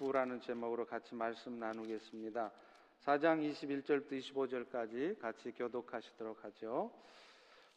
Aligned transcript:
기쁘라는 0.00 0.40
제목으로 0.40 0.86
같이 0.86 1.14
말씀 1.14 1.58
나누겠습니다. 1.58 2.50
4장 3.04 3.46
21절부터 3.52 4.12
25절까지 4.18 5.20
같이 5.20 5.52
교독하시도록 5.52 6.42
하죠. 6.42 6.90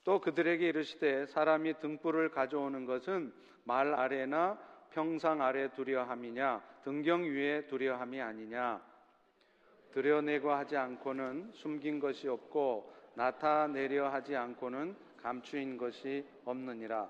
또 0.05 0.21
그들에게 0.21 0.69
이르시되 0.69 1.25
사람이 1.27 1.79
등불을 1.79 2.29
가져오는 2.29 2.85
것은 2.85 3.33
말 3.65 3.93
아래나 3.93 4.57
평상 4.91 5.41
아래 5.41 5.69
두려함이냐 5.73 6.61
등경 6.83 7.23
위에 7.23 7.67
두려함이 7.67 8.21
아니냐 8.21 8.81
드러내고 9.91 10.51
하지 10.51 10.77
않고는 10.77 11.51
숨긴 11.53 11.99
것이 11.99 12.29
없고 12.29 12.93
나타내려 13.15 14.09
하지 14.09 14.35
않고는 14.35 14.95
감추인 15.21 15.77
것이 15.77 16.25
없느니라 16.45 17.09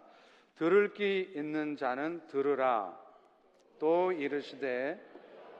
들을 0.56 0.94
귀 0.94 1.32
있는 1.36 1.78
자는 1.78 2.26
들으라 2.28 3.03
또 3.84 4.14
이르시되 4.14 4.98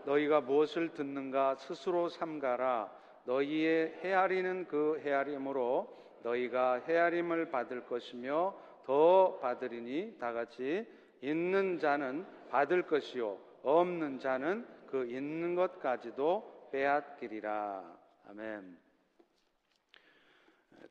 너희가 0.06 0.40
무엇을 0.40 0.94
듣는가? 0.94 1.56
스스로 1.56 2.08
삼가라. 2.08 2.90
너희의 3.26 4.00
헤아리는 4.02 4.66
그 4.70 5.02
헤아림으로 5.04 6.22
너희가 6.24 6.76
헤아림을 6.88 7.52
받을 7.52 7.86
것이며 7.86 8.58
더 8.86 9.38
받으리니 9.42 10.20
다 10.20 10.32
같이 10.32 10.88
있는 11.20 11.80
자는 11.80 12.26
받을 12.50 12.84
것이요 12.84 13.38
없는 13.62 14.20
자는 14.20 14.66
그 14.88 15.06
있는 15.06 15.56
것까지도 15.56 16.70
빼앗기리라. 16.72 17.84
아멘. 18.30 18.78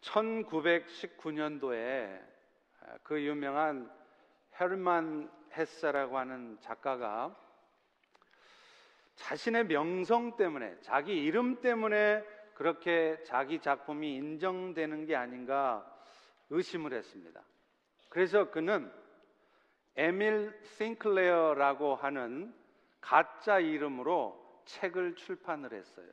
1919년도에 0.03 2.21
그 3.03 3.23
유명한 3.23 3.91
헤르만 4.61 5.31
헤세라고 5.57 6.19
하는 6.19 6.59
작가가 6.61 7.37
자신의 9.15 9.67
명성 9.67 10.37
때문에 10.37 10.79
자기 10.81 11.23
이름 11.23 11.61
때문에 11.61 12.25
그렇게 12.55 13.23
자기 13.25 13.61
작품이 13.61 14.17
인정되는 14.17 15.07
게 15.07 15.17
아닌가 15.17 15.87
의심을 16.51 16.93
했습니다. 16.93 17.43
그래서 18.09 18.51
그는 18.51 18.93
에밀 19.97 20.59
싱클레어라고 20.63 21.95
하는 21.97 22.55
가짜 23.01 23.59
이름으로 23.59 24.63
책을 24.65 25.17
출판을 25.17 25.73
했어요. 25.73 26.07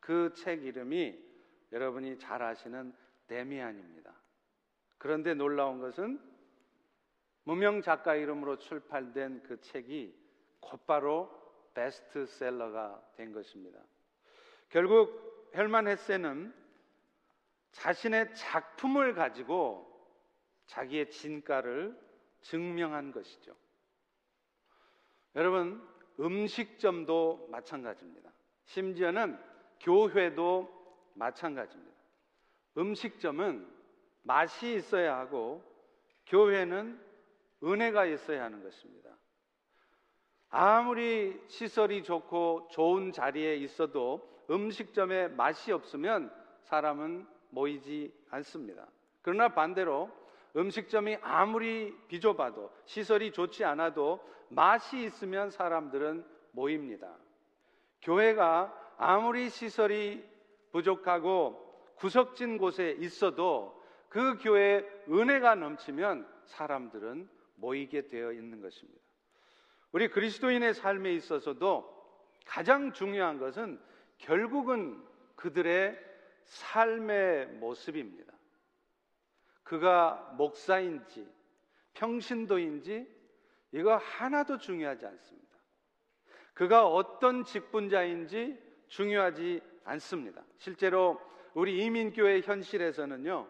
그 0.00 0.32
책 0.34 0.64
이름이 0.64 1.18
여러분이 1.72 2.18
잘 2.18 2.42
아시는 2.42 2.92
데미안입니다. 3.28 4.12
그런데 4.98 5.34
놀라운 5.34 5.78
것은 5.78 6.20
무명 7.50 7.82
작가 7.82 8.14
이름으로 8.14 8.58
출판된 8.58 9.42
그 9.42 9.60
책이 9.60 10.16
곧바로 10.60 11.28
베스트셀러가 11.74 13.02
된 13.16 13.32
것입니다. 13.32 13.80
결국 14.68 15.50
헬만 15.56 15.88
헤세는 15.88 16.54
자신의 17.72 18.36
작품을 18.36 19.14
가지고 19.14 19.84
자기의 20.66 21.10
진가를 21.10 22.00
증명한 22.42 23.10
것이죠. 23.10 23.56
여러분, 25.34 25.84
음식점도 26.20 27.48
마찬가지입니다. 27.50 28.30
심지어는 28.66 29.36
교회도 29.80 30.70
마찬가지입니다. 31.14 31.96
음식점은 32.78 33.68
맛이 34.22 34.72
있어야 34.76 35.18
하고 35.18 35.64
교회는 36.26 37.09
은혜가 37.62 38.06
있어야 38.06 38.44
하는 38.44 38.62
것입니다. 38.62 39.10
아무리 40.50 41.40
시설이 41.46 42.02
좋고 42.02 42.68
좋은 42.72 43.12
자리에 43.12 43.56
있어도 43.56 44.28
음식점에 44.50 45.28
맛이 45.28 45.70
없으면 45.70 46.32
사람은 46.64 47.26
모이지 47.50 48.12
않습니다. 48.30 48.86
그러나 49.22 49.48
반대로 49.48 50.10
음식점이 50.56 51.18
아무리 51.22 51.96
비좁아도 52.08 52.72
시설이 52.84 53.32
좋지 53.32 53.64
않아도 53.64 54.20
맛이 54.48 55.04
있으면 55.04 55.50
사람들은 55.50 56.24
모입니다. 56.52 57.16
교회가 58.02 58.94
아무리 58.96 59.48
시설이 59.48 60.24
부족하고 60.72 61.70
구석진 61.96 62.58
곳에 62.58 62.96
있어도 62.98 63.80
그 64.08 64.38
교회에 64.38 64.84
은혜가 65.08 65.54
넘치면 65.54 66.26
사람들은 66.46 67.28
모이게 67.60 68.08
되어 68.08 68.32
있는 68.32 68.60
것입니다. 68.60 69.00
우리 69.92 70.08
그리스도인의 70.08 70.74
삶에 70.74 71.12
있어서도 71.14 71.98
가장 72.46 72.92
중요한 72.92 73.38
것은 73.38 73.80
결국은 74.18 75.02
그들의 75.36 75.98
삶의 76.44 77.46
모습입니다. 77.46 78.32
그가 79.62 80.34
목사인지 80.36 81.28
평신도인지 81.94 83.06
이거 83.72 83.96
하나도 83.96 84.58
중요하지 84.58 85.06
않습니다. 85.06 85.50
그가 86.54 86.86
어떤 86.86 87.44
직분자인지 87.44 88.58
중요하지 88.88 89.60
않습니다. 89.84 90.42
실제로 90.58 91.20
우리 91.54 91.84
이민교회 91.84 92.40
현실에서는요, 92.40 93.48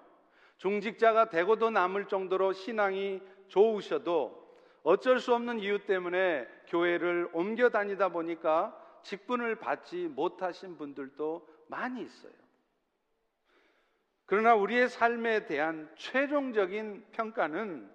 중직자가 0.59 1.31
되고도 1.31 1.71
남을 1.71 2.09
정도로 2.09 2.53
신앙이 2.53 3.21
좋으셔도 3.51 4.41
어쩔 4.83 5.21
수 5.21 5.35
없는 5.35 5.61
이유 5.61 5.85
때문에 5.85 6.49
교회를 6.69 7.29
옮겨 7.33 7.69
다니다 7.69 8.09
보니까 8.09 8.77
직분을 9.03 9.57
받지 9.57 10.09
못하신 10.09 10.77
분들도 10.77 11.47
많이 11.69 12.03
있어요. 12.03 12.33
그러나 14.27 14.55
우리의 14.55 14.89
삶에 14.89 15.47
대한 15.47 15.91
최종적인 15.97 17.05
평가는 17.13 17.91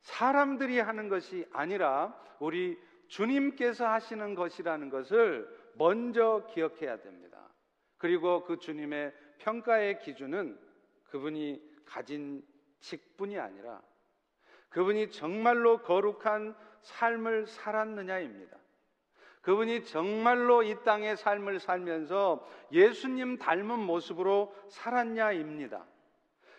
사람들이 0.00 0.78
하는 0.78 1.08
것이 1.08 1.46
아니라 1.52 2.16
우리 2.38 2.78
주님께서 3.08 3.86
하시는 3.86 4.34
것이라는 4.34 4.88
것을 4.90 5.48
먼저 5.74 6.46
기억해야 6.52 7.00
됩니다. 7.00 7.48
그리고 7.98 8.44
그 8.44 8.58
주님의 8.58 9.12
평가의 9.38 10.00
기준은 10.00 10.58
그분이 11.04 11.60
가진 11.84 12.44
직분이 12.80 13.38
아니라 13.38 13.82
그분이 14.72 15.10
정말로 15.10 15.78
거룩한 15.78 16.54
삶을 16.80 17.46
살았느냐입니다. 17.46 18.56
그분이 19.42 19.84
정말로 19.84 20.62
이 20.62 20.76
땅의 20.84 21.16
삶을 21.16 21.58
살면서 21.58 22.46
예수님 22.70 23.38
닮은 23.38 23.78
모습으로 23.78 24.54
살았냐입니다. 24.68 25.84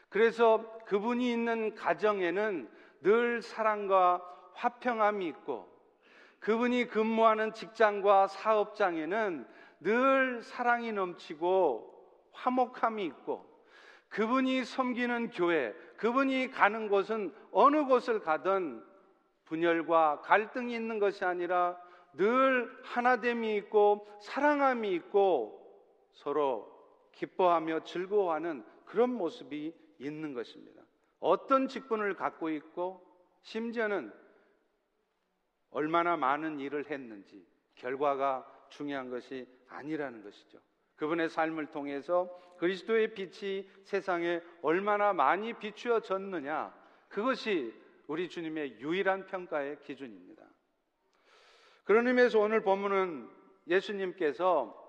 그래서 0.09 0.63
그분이 0.85 1.31
있는 1.31 1.75
가정에는 1.75 2.69
늘 3.01 3.41
사랑과 3.41 4.21
화평함이 4.53 5.25
있고 5.27 5.71
그분이 6.39 6.87
근무하는 6.87 7.53
직장과 7.53 8.27
사업장에는 8.27 9.47
늘 9.79 10.41
사랑이 10.43 10.91
넘치고 10.91 11.89
화목함이 12.31 13.05
있고 13.05 13.53
그분이 14.09 14.63
섬기는 14.63 15.31
교회, 15.31 15.73
그분이 16.03 16.51
가는 16.51 16.89
곳은 16.89 17.33
어느 17.53 17.85
곳을 17.85 18.19
가든 18.19 18.83
분열과 19.45 20.19
갈등이 20.19 20.75
있는 20.75 20.99
것이 20.99 21.23
아니라 21.23 21.81
늘 22.11 22.69
하나됨이 22.83 23.55
있고 23.55 24.05
사랑함이 24.21 24.91
있고 24.95 25.63
서로 26.11 26.69
기뻐하며 27.13 27.85
즐거워하는 27.85 28.65
그런 28.83 29.11
모습이 29.11 29.73
있는 29.97 30.33
것입니다. 30.33 30.83
어떤 31.21 31.69
직분을 31.69 32.15
갖고 32.15 32.49
있고 32.49 33.01
심지어는 33.43 34.11
얼마나 35.69 36.17
많은 36.17 36.59
일을 36.59 36.91
했는지 36.91 37.47
결과가 37.75 38.45
중요한 38.67 39.09
것이 39.09 39.47
아니라는 39.69 40.21
것이죠. 40.21 40.59
그분의 41.03 41.27
삶을 41.29 41.65
통해서 41.67 42.29
그리스도의 42.59 43.13
빛이 43.13 43.69
세상에 43.83 44.41
얼마나 44.61 45.11
많이 45.11 45.51
비추어졌느냐 45.51 46.73
그것이 47.09 47.73
우리 48.07 48.29
주님의 48.29 48.79
유일한 48.79 49.27
평가의 49.27 49.81
기준입니다. 49.81 50.43
그런 51.83 52.07
의미에서 52.07 52.39
오늘 52.39 52.61
본문은 52.61 53.29
예수님께서 53.67 54.79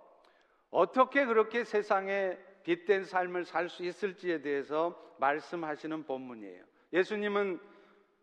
어떻게 0.70 1.26
그렇게 1.26 1.64
세상에 1.64 2.38
빛된 2.62 3.04
삶을 3.04 3.44
살 3.44 3.68
수 3.68 3.84
있을지에 3.84 4.40
대해서 4.40 4.96
말씀하시는 5.18 6.04
본문이에요. 6.04 6.64
예수님은 6.92 7.58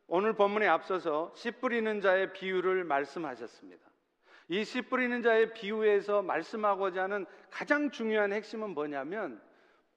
오늘 0.08 0.34
본문에 0.34 0.66
앞서서 0.66 1.34
씨 1.36 1.52
뿌리는 1.52 2.00
자의 2.00 2.32
비유를 2.32 2.86
말씀하셨습니다. 2.86 3.91
이 4.52 4.66
씨 4.66 4.82
뿌리는 4.82 5.22
자의 5.22 5.54
비유에서 5.54 6.24
말씀하고자 6.24 7.04
하는 7.04 7.26
가장 7.50 7.90
중요한 7.90 8.34
핵심은 8.34 8.72
뭐냐면 8.72 9.42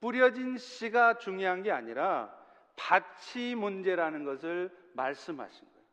뿌려진 0.00 0.58
씨가 0.58 1.18
중요한 1.18 1.64
게 1.64 1.72
아니라 1.72 2.32
밭이 2.76 3.56
문제라는 3.56 4.24
것을 4.24 4.70
말씀하신 4.92 5.60
거예요. 5.60 5.84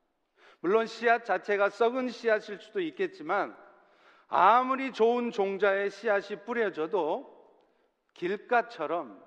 물론 0.59 0.85
씨앗 0.85 1.25
자체가 1.25 1.69
썩은 1.69 2.09
씨앗일 2.09 2.59
수도 2.59 2.81
있겠지만 2.81 3.57
아무리 4.27 4.93
좋은 4.93 5.31
종자의 5.31 5.89
씨앗이 5.89 6.43
뿌려져도 6.45 7.31
길가처럼 8.13 9.25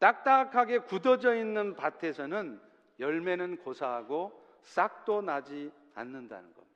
딱딱하게 0.00 0.78
굳어져 0.78 1.36
있는 1.36 1.76
밭에서는 1.76 2.60
열매는 2.98 3.58
고사하고 3.58 4.32
싹도 4.62 5.22
나지 5.22 5.70
않는다는 5.94 6.52
겁니다. 6.52 6.71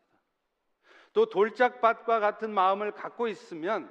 또 1.16 1.24
돌짝밭과 1.24 2.20
같은 2.20 2.52
마음을 2.52 2.92
갖고 2.92 3.26
있으면 3.26 3.90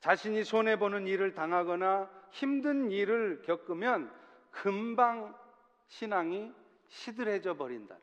자신이 0.00 0.44
손해보는 0.44 1.06
일을 1.06 1.32
당하거나 1.32 2.10
힘든 2.30 2.90
일을 2.90 3.40
겪으면 3.46 4.12
금방 4.50 5.34
신앙이 5.86 6.52
시들해져 6.88 7.56
버린다. 7.56 7.96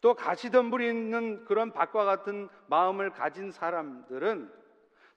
또 0.00 0.14
가시덤불이 0.14 0.88
있는 0.88 1.44
그런 1.44 1.70
밭과 1.70 2.04
같은 2.04 2.48
마음을 2.66 3.10
가진 3.10 3.52
사람들은 3.52 4.52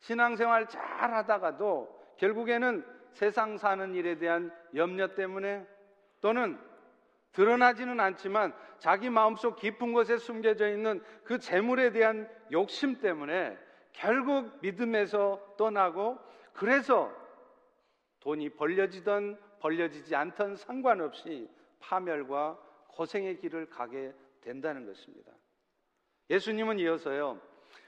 신앙생활 0.01 0.67
잘 0.67 1.15
하다가도 1.15 2.13
결국에는 2.17 2.85
세상 3.13 3.57
사는 3.57 3.95
일에 3.95 4.19
대한 4.19 4.53
염려 4.75 5.15
때문에 5.15 5.67
또는 6.21 6.59
드러나지는 7.31 7.99
않지만 7.99 8.53
자기 8.79 9.09
마음속 9.09 9.57
깊은 9.57 9.93
곳에 9.93 10.17
숨겨져 10.17 10.69
있는 10.69 11.01
그 11.23 11.39
재물에 11.39 11.91
대한 11.91 12.29
욕심 12.51 12.99
때문에 12.99 13.57
결국 13.93 14.59
믿음에서 14.61 15.55
떠나고 15.57 16.17
그래서 16.53 17.13
돈이 18.21 18.49
벌려지던 18.49 19.39
벌려지지 19.59 20.15
않던 20.15 20.55
상관없이 20.55 21.49
파멸과 21.79 22.57
고생의 22.87 23.37
길을 23.39 23.69
가게 23.69 24.13
된다는 24.41 24.85
것입니다. 24.85 25.31
예수님은 26.29 26.79
이어서요. 26.79 27.39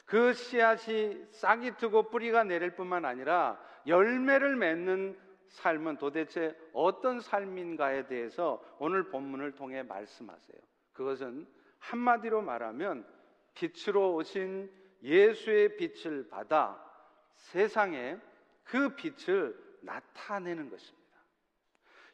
그 0.05 0.33
씨앗이 0.33 1.17
싹이 1.31 1.77
트고 1.77 2.09
뿌리가 2.09 2.43
내릴 2.43 2.75
뿐만 2.75 3.05
아니라 3.05 3.59
열매를 3.88 4.55
맺는 4.55 5.17
삶은 5.51 5.98
도대체 5.98 6.57
어떤 6.74 7.19
삶인가에 7.19 8.07
대해서 8.07 8.63
오늘 8.80 9.09
본문을 9.09 9.53
통해 9.53 9.83
말씀하세요. 9.83 10.57
그것은 10.94 11.48
한마디로 11.80 12.42
말하면 12.42 13.06
빛으로 13.53 14.15
오신 14.15 14.71
예수의 15.03 15.77
빛을 15.77 16.30
받아 16.30 16.81
세상에 17.36 18.18
그 18.63 18.95
빛을 18.95 19.57
나타내는 19.81 20.69
것입니다. 20.69 21.01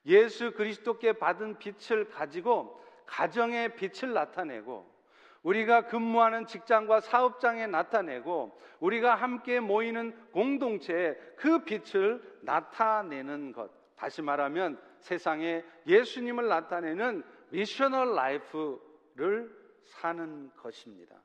예수 0.06 0.52
그리스도께 0.54 1.14
받은 1.14 1.60
빛을 1.60 2.10
가지고 2.10 2.82
가정의 3.06 3.76
빛을 3.76 4.14
나타내고 4.14 4.90
우리가 5.44 5.88
근무하는 5.88 6.46
직장과 6.46 7.02
사업장에 7.02 7.68
나타내고 7.68 8.60
우리가 8.80 9.16
함께 9.16 9.60
모이는 9.60 10.14
공동체에 10.32 11.16
그 11.36 11.64
빛을 11.64 12.22
나타내는 12.42 13.52
것. 13.54 13.72
다시 13.96 14.22
말하면 14.22 14.80
세상에 15.00 15.64
예수님을 15.88 16.48
나타내는 16.48 17.24
missional 17.50 18.14
life를 18.16 19.56
사는 19.84 20.52
것입니다. 20.56 21.16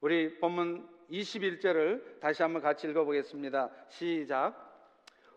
우리 0.00 0.38
본문 0.38 0.88
21절을 1.10 2.20
다시 2.20 2.42
한번 2.42 2.62
같이 2.62 2.88
읽어보겠습니다. 2.88 3.70
시작. 3.88 4.66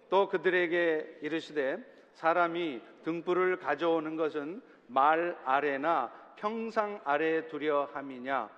또 0.10 0.28
그들에게 0.28 1.20
이르시되 1.22 1.78
사람이 2.14 2.82
등불을 3.04 3.58
가져오는 3.58 4.16
것은 4.16 4.62
말 4.88 5.40
아래나 5.46 6.12
평상 6.40 7.02
아래에 7.04 7.48
두려 7.48 7.90
함이냐 7.94 8.50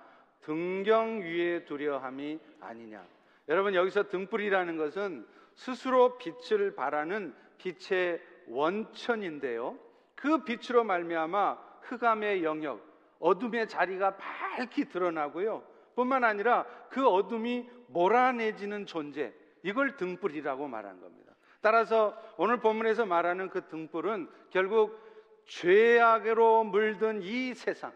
등경 0.42 1.20
위에 1.20 1.64
두려 1.64 1.98
함이 1.98 2.38
아니냐. 2.60 3.04
여러분 3.48 3.74
여기서 3.74 4.08
등불이라는 4.08 4.76
것은 4.76 5.26
스스로 5.54 6.18
빛을 6.18 6.74
발하는 6.74 7.34
빛의 7.58 8.20
원천인데요. 8.48 9.78
그 10.14 10.44
빛으로 10.44 10.84
말미암아 10.84 11.58
흑암의 11.82 12.44
영역 12.44 12.80
어둠의 13.18 13.68
자리가 13.68 14.16
밝히 14.16 14.88
드러나고요. 14.88 15.62
뿐만 15.94 16.24
아니라 16.24 16.64
그 16.88 17.06
어둠이 17.06 17.68
몰아내지는 17.88 18.86
존재 18.86 19.32
이걸 19.62 19.96
등불이라고 19.96 20.66
말한 20.66 21.00
겁니다. 21.00 21.32
따라서 21.60 22.16
오늘 22.36 22.58
본문에서 22.58 23.06
말하는 23.06 23.48
그 23.48 23.66
등불은 23.68 24.28
결국 24.50 24.98
죄악으로 25.46 26.64
물든 26.64 27.22
이 27.22 27.54
세상, 27.54 27.92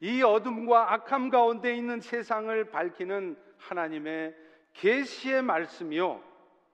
이 0.00 0.22
어둠과 0.22 0.92
악함 0.94 1.30
가운데 1.30 1.74
있는 1.74 2.00
세상을 2.00 2.70
밝히는 2.70 3.36
하나님의 3.58 4.34
계시의 4.72 5.42
말씀이요. 5.42 6.22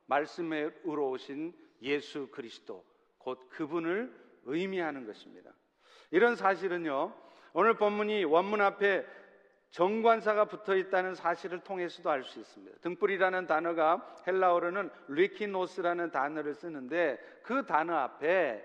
말씀으로 0.06 1.10
오신 1.10 1.52
예수 1.82 2.28
그리스도, 2.28 2.84
곧 3.18 3.48
그분을 3.50 4.12
의미하는 4.44 5.06
것입니다. 5.06 5.50
이런 6.10 6.36
사실은요, 6.36 7.12
오늘 7.52 7.74
본문이 7.74 8.24
원문 8.24 8.60
앞에 8.62 9.04
정관사가 9.70 10.46
붙어 10.46 10.74
있다는 10.74 11.14
사실을 11.14 11.60
통해서도 11.60 12.10
알 12.10 12.24
수 12.24 12.40
있습니다. 12.40 12.78
등불이라는 12.80 13.46
단어가 13.46 14.16
헬라어로는 14.26 14.90
리키노스라는 15.08 16.10
단어를 16.10 16.54
쓰는데 16.54 17.18
그 17.42 17.66
단어 17.66 17.94
앞에 17.96 18.64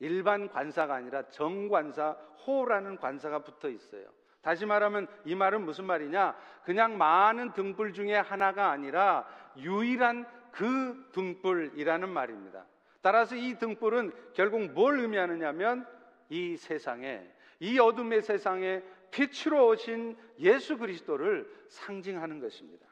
일반 0.00 0.48
관사가 0.48 0.94
아니라 0.94 1.28
정관사 1.30 2.12
호라는 2.46 2.96
관사가 2.96 3.40
붙어 3.40 3.68
있어요. 3.68 4.04
다시 4.42 4.66
말하면 4.66 5.06
이 5.24 5.34
말은 5.34 5.64
무슨 5.64 5.86
말이냐? 5.86 6.36
그냥 6.64 6.98
많은 6.98 7.52
등불 7.54 7.94
중에 7.94 8.14
하나가 8.14 8.70
아니라 8.70 9.26
유일한 9.56 10.26
그 10.50 11.08
등불이라는 11.12 12.08
말입니다. 12.08 12.66
따라서 13.00 13.36
이 13.36 13.58
등불은 13.58 14.12
결국 14.34 14.70
뭘 14.72 15.00
의미하느냐면 15.00 15.86
이 16.28 16.56
세상에 16.56 17.26
이 17.60 17.78
어둠의 17.78 18.22
세상에 18.22 18.82
빛으로 19.10 19.68
오신 19.68 20.16
예수 20.40 20.76
그리스도를 20.76 21.50
상징하는 21.68 22.40
것입니다. 22.40 22.86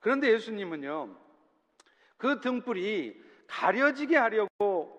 그런데 0.00 0.32
예수님은요, 0.32 1.16
그 2.16 2.40
등불이 2.40 3.22
가려지게 3.46 4.16
하려고 4.16 4.97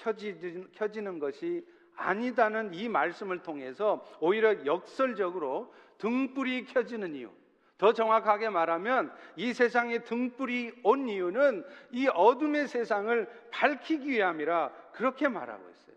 켜지는, 0.00 0.70
켜지는 0.72 1.18
것이 1.18 1.64
아니다는 1.94 2.72
이 2.74 2.88
말씀을 2.88 3.42
통해서 3.42 4.04
오히려 4.20 4.64
역설적으로 4.64 5.72
등불이 5.98 6.64
켜지는 6.66 7.14
이유. 7.14 7.30
더 7.76 7.92
정확하게 7.92 8.50
말하면 8.50 9.12
이 9.36 9.54
세상에 9.54 10.00
등불이 10.00 10.80
온 10.82 11.08
이유는 11.08 11.64
이 11.92 12.08
어둠의 12.08 12.68
세상을 12.68 13.28
밝히기 13.50 14.10
위함이라 14.10 14.70
그렇게 14.92 15.28
말하고 15.28 15.68
있어요. 15.70 15.96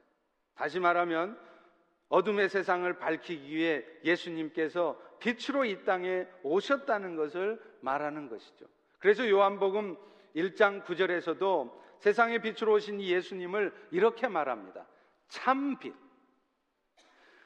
다시 0.55 0.79
말하면 0.79 1.37
어둠의 2.07 2.47
세상을 2.49 2.91
밝히기 2.99 3.53
위해 3.53 3.83
예수님께서 4.03 4.97
빛으로 5.19 5.65
이 5.65 5.83
땅에 5.83 6.27
오셨다는 6.43 7.15
것을 7.15 7.61
말하는 7.81 8.29
것이죠. 8.29 8.65
그래서 8.99 9.27
요한복음 9.27 9.97
1장 10.35 10.85
9절에서도 10.85 11.82
세상의 12.03 12.39
빛으로 12.39 12.73
오신 12.73 12.99
예수님을 12.99 13.73
이렇게 13.91 14.27
말합니다. 14.27 14.85
참 15.29 15.79
빛. 15.79 15.95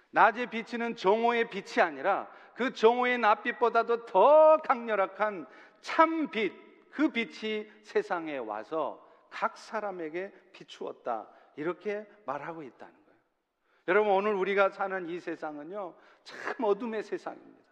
낮에 0.10 0.48
비치는 0.48 0.96
정오의 0.96 1.52
빛이 1.52 1.80
아니라 1.80 2.28
그 2.56 2.74
정오의 2.74 3.20
낯빛보다도 3.20 4.08
더 4.08 4.58
강렬한 4.58 5.46
참 5.82 6.32
빛, 6.32 6.54
그 6.90 7.10
빛이 7.10 7.70
세상에 7.84 8.38
와서 8.38 9.00
각 9.30 9.60
사람에게 9.60 10.34
비추었다. 10.54 11.28
이렇게 11.56 12.08
말하고 12.26 12.64
있다는 12.64 12.94
거예요. 13.06 13.20
여러분, 13.90 14.12
오늘 14.14 14.34
우리가 14.34 14.70
사는 14.70 15.08
이 15.08 15.20
세상은요, 15.20 15.94
참 16.24 16.64
어둠의 16.64 17.04
세상입니다. 17.04 17.64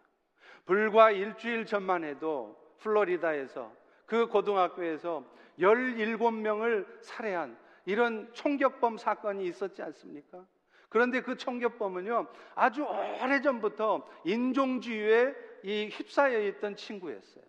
불과 0.64 1.10
일주일 1.10 1.66
전만 1.66 2.04
해도 2.04 2.56
플로리다에서 2.78 3.72
그 4.06 4.28
고등학교에서 4.28 5.24
17명을 5.58 6.86
살해한 7.02 7.58
이런 7.84 8.32
총격범 8.32 8.98
사건이 8.98 9.44
있었지 9.46 9.82
않습니까? 9.82 10.44
그런데 10.88 11.20
그 11.20 11.36
총격범은요, 11.36 12.26
아주 12.54 12.84
오래전부터 12.84 14.06
인종주의에 14.24 15.34
이 15.62 15.88
휩싸여 15.88 16.40
있던 16.48 16.76
친구였어요. 16.76 17.44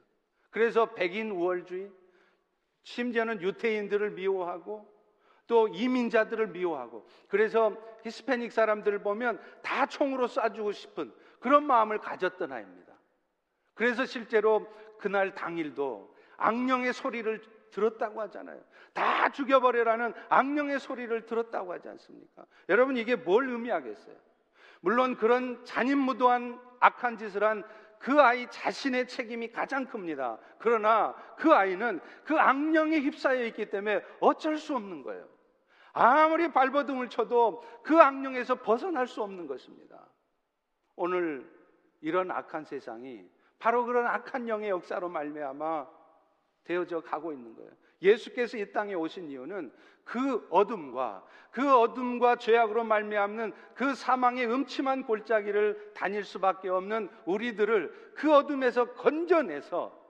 그래서 0.50 0.94
백인 0.94 1.32
우월주의, 1.32 1.92
심지어는 2.84 3.42
유태인들을 3.42 4.12
미워하고 4.12 4.88
또 5.46 5.68
이민자들을 5.68 6.48
미워하고 6.48 7.08
그래서 7.28 7.76
히스패닉 8.04 8.52
사람들을 8.52 9.00
보면 9.04 9.42
다 9.62 9.86
총으로 9.86 10.28
쏴주고 10.28 10.74
싶은 10.74 11.14
그런 11.40 11.66
마음을 11.66 12.00
가졌던 12.00 12.52
아이입니다. 12.52 12.94
그래서 13.74 14.06
실제로 14.06 14.68
그날 14.98 15.36
당일도 15.36 16.16
악령의 16.38 16.94
소리를 16.94 17.42
들었다고 17.72 18.22
하잖아요. 18.22 18.62
다 18.94 19.30
죽여버려라는 19.30 20.14
악령의 20.30 20.80
소리를 20.80 21.26
들었다고 21.26 21.74
하지 21.74 21.90
않습니까? 21.90 22.46
여러분 22.70 22.98
이게 22.98 23.16
뭘 23.16 23.50
의미하겠어요? 23.50 24.16
물론 24.82 25.16
그런 25.16 25.64
잔인무도한 25.66 26.60
악한 26.80 27.18
짓을 27.18 27.44
한 27.44 27.64
그 28.00 28.22
아이 28.22 28.48
자신의 28.50 29.08
책임이 29.08 29.52
가장 29.52 29.86
큽니다. 29.86 30.38
그러나 30.60 31.14
그 31.38 31.54
아이는 31.54 32.00
그 32.24 32.38
악령에 32.38 33.00
휩싸여 33.00 33.44
있기 33.46 33.70
때문에 33.70 34.04
어쩔 34.20 34.58
수 34.58 34.76
없는 34.76 35.04
거예요. 35.04 35.28
아무리 35.94 36.52
발버둥을 36.52 37.10
쳐도 37.10 37.64
그 37.84 38.00
악령에서 38.00 38.56
벗어날 38.56 39.08
수 39.08 39.24
없는 39.24 39.48
것입니다. 39.48 40.06
오늘 40.96 41.52
이런 42.02 42.30
악한 42.30 42.66
세상이 42.66 43.26
바로 43.60 43.86
그런 43.86 44.06
악한 44.06 44.48
영의 44.48 44.70
역사로 44.70 45.10
말미암아 45.10 45.88
되어져 46.68 47.02
가고 47.02 47.32
있는 47.32 47.56
거예요. 47.56 47.72
예수께서 48.02 48.58
이 48.58 48.72
땅에 48.72 48.94
오신 48.94 49.30
이유는 49.30 49.72
그 50.04 50.46
어둠과 50.50 51.26
그 51.52 51.76
어둠과 51.76 52.36
죄악으로 52.36 52.84
말미암는 52.84 53.54
그 53.74 53.96
사망의 53.96 54.46
음침한 54.46 55.04
골짜기를 55.04 55.94
다닐 55.96 56.24
수밖에 56.24 56.70
없는 56.70 57.10
우리들을 57.26 58.12
그 58.14 58.34
어둠에서 58.34 58.94
건져내서 58.94 60.06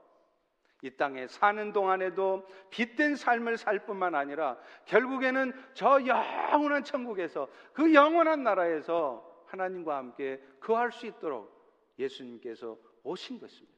이 0.83 0.91
땅에 0.91 1.27
사는 1.27 1.73
동안에도 1.73 2.45
빛된 2.69 3.15
삶을 3.15 3.57
살 3.57 3.85
뿐만 3.85 4.13
아니라 4.13 4.57
결국에는 4.85 5.53
저 5.73 6.05
영원한 6.05 6.83
천국에서 6.83 7.47
그 7.73 7.93
영원한 7.93 8.43
나라에서 8.43 9.25
하나님과 9.47 9.97
함께 9.97 10.41
거할 10.59 10.91
수 10.91 11.07
있도록 11.07 11.55
예수님께서 11.97 12.77
오신 13.03 13.39
것입니다. 13.39 13.76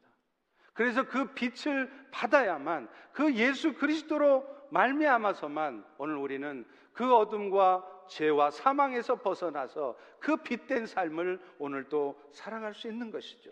그래서 0.80 1.04
그 1.04 1.34
빛을 1.34 1.92
받아야만 2.10 2.88
그 3.12 3.36
예수 3.36 3.74
그리스도로 3.74 4.48
말미암아서만 4.70 5.84
오늘 5.98 6.16
우리는 6.16 6.66
그 6.94 7.14
어둠과 7.14 8.06
죄와 8.08 8.50
사망에서 8.52 9.18
벗어나서 9.18 9.98
그 10.22 10.38
빛된 10.38 10.86
삶을 10.86 11.42
오늘 11.58 11.90
또 11.90 12.18
살아갈 12.32 12.74
수 12.74 12.88
있는 12.88 13.12
것이죠. 13.12 13.52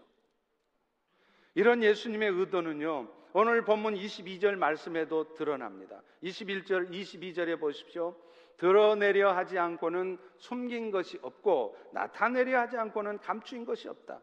이런 1.53 1.83
예수님의 1.83 2.29
의도는요. 2.29 3.09
오늘 3.33 3.65
본문 3.65 3.95
22절 3.95 4.55
말씀에도 4.55 5.33
드러납니다. 5.33 6.01
21절, 6.23 6.91
22절에 6.91 7.59
보십시오. 7.59 8.15
드러내려 8.55 9.33
하지 9.33 9.59
않고는 9.59 10.17
숨긴 10.37 10.91
것이 10.91 11.19
없고 11.21 11.75
나타내려 11.91 12.57
하지 12.57 12.77
않고는 12.77 13.17
감추인 13.17 13.65
것이 13.65 13.89
없다. 13.89 14.21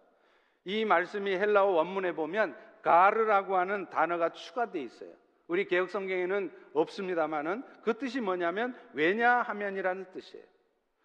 이 0.64 0.86
말씀이 0.86 1.30
헬라어 1.32 1.66
원문에 1.66 2.12
보면 2.12 2.56
가르라고 2.84 3.56
하는 3.56 3.88
단어가 3.88 4.28
추가되어 4.28 4.82
있어요. 4.82 5.10
우리 5.48 5.66
개혁 5.66 5.90
성경에는 5.90 6.52
없습니다만은 6.74 7.62
그 7.82 7.94
뜻이 7.98 8.20
뭐냐면 8.20 8.76
왜냐하면이라는 8.92 10.12
뜻이에요. 10.12 10.44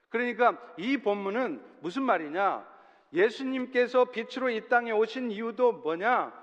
그러니까 0.10 0.58
이 0.78 0.98
본문은 0.98 1.62
무슨 1.82 2.04
말이냐? 2.04 2.68
예수님께서 3.14 4.06
빛으로 4.06 4.50
이 4.50 4.68
땅에 4.68 4.92
오신 4.92 5.32
이유도 5.32 5.72
뭐냐? 5.74 6.34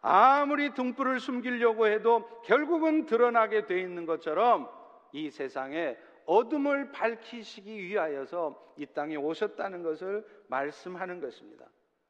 아무리 0.00 0.74
등불을 0.74 1.18
숨기려고 1.18 1.86
해도 1.86 2.28
결국은 2.44 3.06
드러나게 3.06 3.66
돼 3.66 3.80
있는 3.80 4.06
것처럼 4.06 4.68
이 5.12 5.30
세상에 5.30 5.96
어둠을 6.26 6.92
밝히시기 6.92 7.78
위하여서 7.84 8.74
이 8.76 8.86
땅에 8.86 9.16
오셨다는 9.16 9.82
것을 9.82 10.24
말씀하는 10.48 11.20
것입니다. 11.20 11.66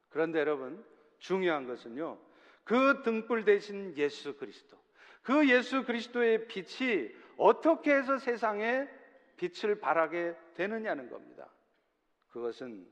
그런데 0.09 0.41
여러분, 0.41 0.85
중요한 1.19 1.67
것은요, 1.67 2.19
그 2.65 3.03
등불 3.03 3.45
대신 3.45 3.97
예수 3.97 4.37
그리스도, 4.37 4.77
그 5.23 5.49
예수 5.49 5.85
그리스도의 5.85 6.47
빛이 6.49 7.11
어떻게 7.37 7.95
해서 7.95 8.19
세상에 8.19 8.89
빛을 9.37 9.81
발하게 9.81 10.35
되느냐는 10.55 11.11
겁니다. 11.11 11.49
그것은 12.31 12.87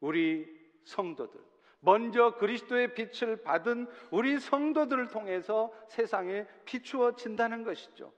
우리 0.00 0.46
성도들, 0.84 1.40
먼저 1.80 2.36
그리스도의 2.36 2.94
빛을 2.94 3.42
받은 3.42 3.86
우리 4.10 4.38
성도들을 4.38 5.08
통해서 5.08 5.72
세상에 5.88 6.46
비추어진다는 6.64 7.64
것이죠. 7.64 8.12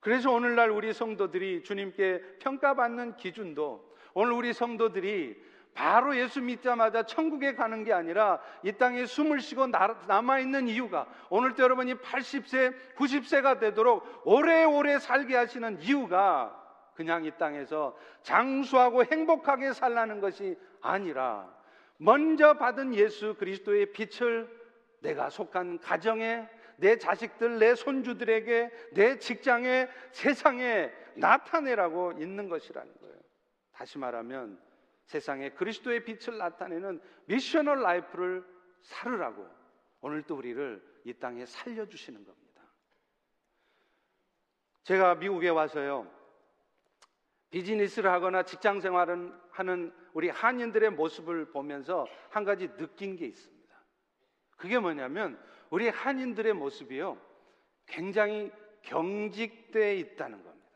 그래서 0.00 0.30
오늘날 0.30 0.70
우리 0.70 0.92
성도들이 0.92 1.62
주님께 1.64 2.38
평가받는 2.38 3.16
기준도 3.16 3.96
오늘 4.14 4.32
우리 4.32 4.52
성도들이 4.52 5.36
바로 5.74 6.16
예수 6.16 6.40
믿자마자 6.40 7.04
천국에 7.04 7.54
가는 7.54 7.84
게 7.84 7.92
아니라 7.92 8.40
이 8.62 8.72
땅에 8.72 9.06
숨을 9.06 9.40
쉬고 9.40 9.68
남아 9.68 10.40
있는 10.40 10.68
이유가 10.68 11.06
오늘도 11.30 11.62
여러분이 11.62 11.94
80세, 11.94 12.74
90세가 12.96 13.60
되도록 13.60 14.04
오래오래 14.24 14.98
살게 14.98 15.36
하시는 15.36 15.80
이유가 15.80 16.54
그냥 16.94 17.24
이 17.24 17.30
땅에서 17.38 17.96
장수하고 18.22 19.04
행복하게 19.04 19.72
살라는 19.72 20.20
것이 20.20 20.58
아니라 20.80 21.48
먼저 21.96 22.54
받은 22.54 22.94
예수 22.94 23.34
그리스도의 23.38 23.92
빛을 23.92 24.48
내가 25.00 25.30
속한 25.30 25.78
가정에 25.78 26.48
내 26.76 26.96
자식들, 26.96 27.58
내 27.58 27.74
손주들에게, 27.74 28.70
내 28.92 29.18
직장에, 29.18 29.88
세상에 30.12 30.92
나타내라고 31.14 32.12
있는 32.12 32.48
것이라는 32.48 32.92
거예요. 33.00 33.16
다시 33.72 33.98
말하면 33.98 34.60
세상에 35.08 35.48
그리스도의 35.50 36.04
빛을 36.04 36.36
나타내는 36.36 37.00
missional 37.24 37.80
life를 37.80 38.44
살으라고 38.82 39.48
오늘도 40.02 40.36
우리를 40.36 41.00
이 41.04 41.14
땅에 41.14 41.46
살려주시는 41.46 42.24
겁니다. 42.24 42.62
제가 44.82 45.14
미국에 45.14 45.48
와서요, 45.48 46.10
비즈니스를 47.50 48.10
하거나 48.10 48.42
직장 48.42 48.80
생활을 48.80 49.32
하는 49.50 49.94
우리 50.12 50.28
한인들의 50.28 50.90
모습을 50.90 51.52
보면서 51.52 52.06
한 52.28 52.44
가지 52.44 52.68
느낀 52.76 53.16
게 53.16 53.26
있습니다. 53.26 53.74
그게 54.58 54.78
뭐냐면 54.78 55.42
우리 55.70 55.88
한인들의 55.88 56.52
모습이요, 56.52 57.18
굉장히 57.86 58.52
경직되어 58.82 59.94
있다는 59.94 60.44
겁니다. 60.44 60.68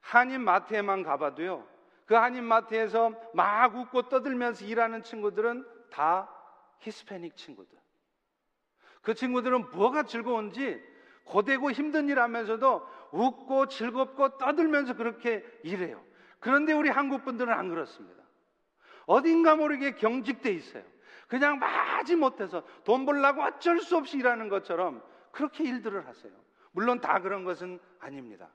한인 0.00 0.42
마트에만 0.42 1.02
가봐도요, 1.02 1.73
그 2.06 2.14
한인 2.14 2.44
마트에서 2.44 3.12
막 3.32 3.74
웃고 3.74 4.08
떠들면서 4.08 4.66
일하는 4.66 5.02
친구들은 5.02 5.66
다 5.90 6.30
히스패닉 6.80 7.36
친구들. 7.36 7.78
그 9.00 9.14
친구들은 9.14 9.70
뭐가 9.70 10.04
즐거운지 10.04 10.82
고되고 11.24 11.70
힘든 11.70 12.08
일 12.08 12.18
하면서도 12.18 12.86
웃고 13.12 13.68
즐겁고 13.68 14.38
떠들면서 14.38 14.94
그렇게 14.94 15.44
일해요. 15.62 16.04
그런데 16.40 16.72
우리 16.72 16.90
한국 16.90 17.24
분들은 17.24 17.52
안 17.52 17.68
그렇습니다. 17.68 18.22
어딘가 19.06 19.56
모르게 19.56 19.94
경직돼 19.94 20.50
있어요. 20.52 20.84
그냥 21.28 21.58
마지 21.58 22.16
못해서 22.16 22.62
돈 22.84 23.06
벌라고 23.06 23.42
어쩔 23.42 23.80
수 23.80 23.96
없이 23.96 24.18
일하는 24.18 24.48
것처럼 24.48 25.02
그렇게 25.32 25.64
일들을 25.64 26.06
하세요. 26.06 26.32
물론 26.72 27.00
다 27.00 27.20
그런 27.20 27.44
것은 27.44 27.80
아닙니다. 27.98 28.50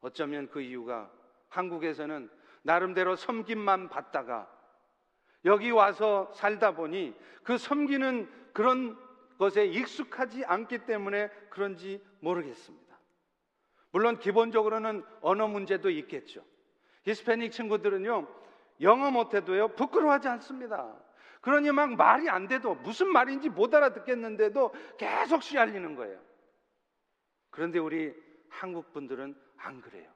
어쩌면 0.00 0.48
그 0.48 0.60
이유가 0.60 1.10
한국에서는 1.48 2.30
나름대로 2.62 3.16
섬김만 3.16 3.88
받다가 3.88 4.50
여기 5.44 5.70
와서 5.70 6.30
살다 6.34 6.72
보니 6.72 7.14
그 7.42 7.58
섬기는 7.58 8.52
그런 8.52 8.98
것에 9.38 9.64
익숙하지 9.64 10.44
않기 10.44 10.84
때문에 10.84 11.28
그런지 11.48 12.04
모르겠습니다. 12.20 12.98
물론 13.90 14.18
기본적으로는 14.18 15.04
언어 15.22 15.48
문제도 15.48 15.88
있겠죠. 15.88 16.44
히스패닉 17.04 17.50
친구들은요, 17.50 18.28
영어 18.82 19.10
못해도요, 19.10 19.68
부끄러워하지 19.68 20.28
않습니다. 20.28 20.94
그러니 21.40 21.72
막 21.72 21.94
말이 21.94 22.28
안 22.28 22.46
돼도 22.48 22.74
무슨 22.76 23.08
말인지 23.08 23.48
못 23.48 23.74
알아듣겠는데도 23.74 24.74
계속 24.98 25.42
씨알리는 25.42 25.94
거예요. 25.96 26.20
그런데 27.50 27.78
우리 27.78 28.14
한국 28.48 28.92
분들은 28.92 29.34
안 29.56 29.80
그래요. 29.80 30.10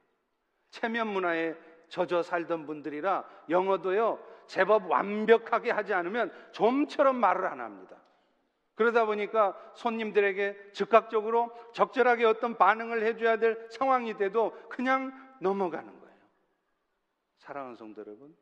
체면 0.71 1.09
문화에 1.09 1.55
젖어 1.95 2.25
살던 2.25 2.67
분들이라 2.67 3.25
영어도요, 3.51 4.19
제법 4.49 4.91
완벽하게 4.91 5.71
하지 5.71 5.95
않으면 5.95 6.33
좀처럼 6.51 7.15
말을 7.15 7.47
안 7.47 7.61
합니다. 7.61 7.97
그러다 8.75 9.05
보니까 9.05 9.57
손님들에게 9.75 10.73
즉각적으로 10.73 11.57
적절하게 11.73 12.25
어떤 12.25 12.59
반응을 12.59 13.05
해줘야 13.05 13.37
될 13.37 13.69
상황이 13.71 14.17
돼도 14.17 14.51
그냥 14.69 15.13
넘어가는 15.41 15.87
거예요. 15.87 16.17
사랑하는 17.39 17.77
성도 17.77 18.01
여러분. 18.01 18.35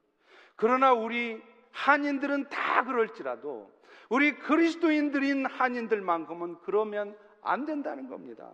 그러나 0.56 0.94
우리 0.94 1.42
한인들은 1.73 2.49
다 2.49 2.85
그럴지라도 2.85 3.71
우리 4.09 4.38
그리스도인들인 4.38 5.44
한인들만큼은 5.44 6.61
그러면 6.62 7.18
안 7.42 7.66
된다는 7.66 8.09
겁니다. 8.09 8.50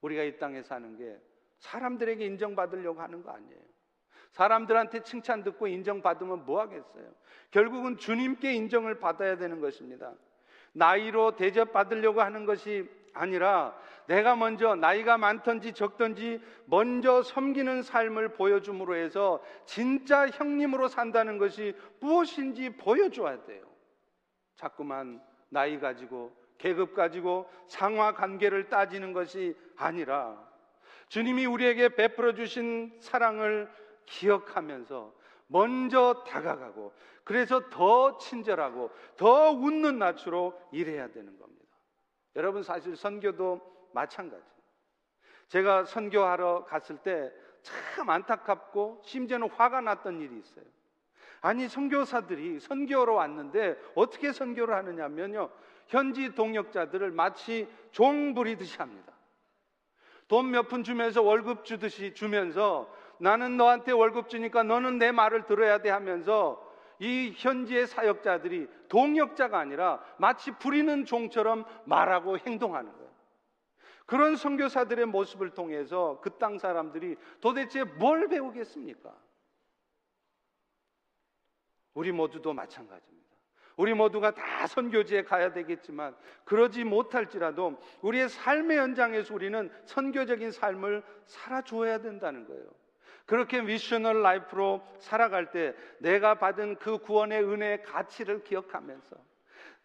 우리가 0.00 0.24
이 0.24 0.38
땅에 0.38 0.64
사는 0.64 0.96
게 0.96 1.20
사람들에게 1.58 2.24
인정받으려고 2.24 3.00
하는 3.00 3.22
거 3.22 3.30
아니에요. 3.30 3.60
사람들한테 4.30 5.02
칭찬 5.02 5.42
듣고 5.42 5.66
인정받으면 5.66 6.44
뭐 6.44 6.60
하겠어요? 6.60 7.12
결국은 7.50 7.96
주님께 7.96 8.52
인정을 8.54 8.98
받아야 8.98 9.36
되는 9.36 9.60
것입니다. 9.60 10.12
나이로 10.72 11.36
대접받으려고 11.36 12.20
하는 12.20 12.44
것이 12.44 12.88
아니라 13.14 13.76
내가 14.06 14.36
먼저 14.36 14.74
나이가 14.74 15.18
많든지 15.18 15.72
적든지 15.72 16.40
먼저 16.66 17.22
섬기는 17.22 17.82
삶을 17.82 18.34
보여줌으로 18.34 18.94
해서 18.94 19.42
진짜 19.64 20.28
형님으로 20.28 20.88
산다는 20.88 21.38
것이 21.38 21.74
무엇인지 22.00 22.76
보여줘야 22.76 23.44
돼요. 23.44 23.64
자꾸만 24.56 25.20
나이 25.48 25.78
가지고 25.80 26.32
계급 26.58 26.94
가지고 26.94 27.48
상하 27.66 28.12
관계를 28.12 28.68
따지는 28.68 29.12
것이 29.12 29.56
아니라 29.76 30.47
주님이 31.08 31.46
우리에게 31.46 31.90
베풀어 31.90 32.34
주신 32.34 32.96
사랑을 33.00 33.70
기억하면서 34.06 35.14
먼저 35.46 36.24
다가가고 36.26 36.92
그래서 37.24 37.68
더 37.70 38.18
친절하고 38.18 38.90
더 39.16 39.50
웃는 39.50 39.98
낯으로 39.98 40.58
일해야 40.72 41.08
되는 41.08 41.38
겁니다. 41.38 41.66
여러분 42.36 42.62
사실 42.62 42.96
선교도 42.96 43.88
마찬가지. 43.92 44.44
제가 45.48 45.84
선교하러 45.84 46.64
갔을 46.64 46.98
때 46.98 47.30
참 47.62 48.08
안타깝고 48.08 49.02
심지어는 49.04 49.50
화가 49.50 49.80
났던 49.80 50.20
일이 50.20 50.38
있어요. 50.38 50.64
아니 51.40 51.68
선교사들이 51.68 52.60
선교로 52.60 53.14
왔는데 53.14 53.76
어떻게 53.94 54.32
선교를 54.32 54.74
하느냐면요. 54.74 55.50
현지 55.86 56.34
동역자들을 56.34 57.10
마치 57.12 57.68
종 57.90 58.34
부리듯이 58.34 58.76
합니다. 58.78 59.12
돈 60.28 60.50
몇 60.50 60.68
푼 60.68 60.84
주면서 60.84 61.22
월급 61.22 61.64
주듯이 61.64 62.14
주면서 62.14 62.92
나는 63.18 63.56
너한테 63.56 63.92
월급 63.92 64.28
주니까 64.28 64.62
너는 64.62 64.98
내 64.98 65.10
말을 65.10 65.46
들어야 65.46 65.78
돼 65.78 65.90
하면서 65.90 66.64
이 67.00 67.32
현지의 67.36 67.86
사역자들이 67.86 68.68
동역자가 68.88 69.58
아니라 69.58 70.02
마치 70.18 70.50
부리는 70.52 71.04
종처럼 71.04 71.64
말하고 71.84 72.38
행동하는 72.38 72.92
거예요. 72.92 73.08
그런 74.06 74.36
선교사들의 74.36 75.06
모습을 75.06 75.50
통해서 75.50 76.20
그 76.22 76.38
땅 76.38 76.58
사람들이 76.58 77.16
도대체 77.40 77.84
뭘 77.84 78.28
배우겠습니까? 78.28 79.14
우리 81.94 82.12
모두도 82.12 82.52
마찬가지입니다. 82.52 83.17
우리 83.78 83.94
모두가 83.94 84.32
다 84.32 84.66
선교지에 84.66 85.22
가야 85.22 85.52
되겠지만 85.52 86.14
그러지 86.44 86.82
못할지라도 86.82 87.80
우리의 88.02 88.28
삶의 88.28 88.76
현장에서 88.76 89.32
우리는 89.32 89.70
선교적인 89.86 90.50
삶을 90.50 91.02
살아줘야 91.26 91.98
된다는 91.98 92.44
거예요. 92.46 92.64
그렇게 93.24 93.62
미셔널 93.62 94.22
라이프로 94.22 94.82
살아갈 94.98 95.52
때 95.52 95.74
내가 95.98 96.34
받은 96.34 96.76
그 96.76 96.98
구원의 96.98 97.44
은혜의 97.44 97.82
가치를 97.84 98.42
기억하면서 98.42 99.16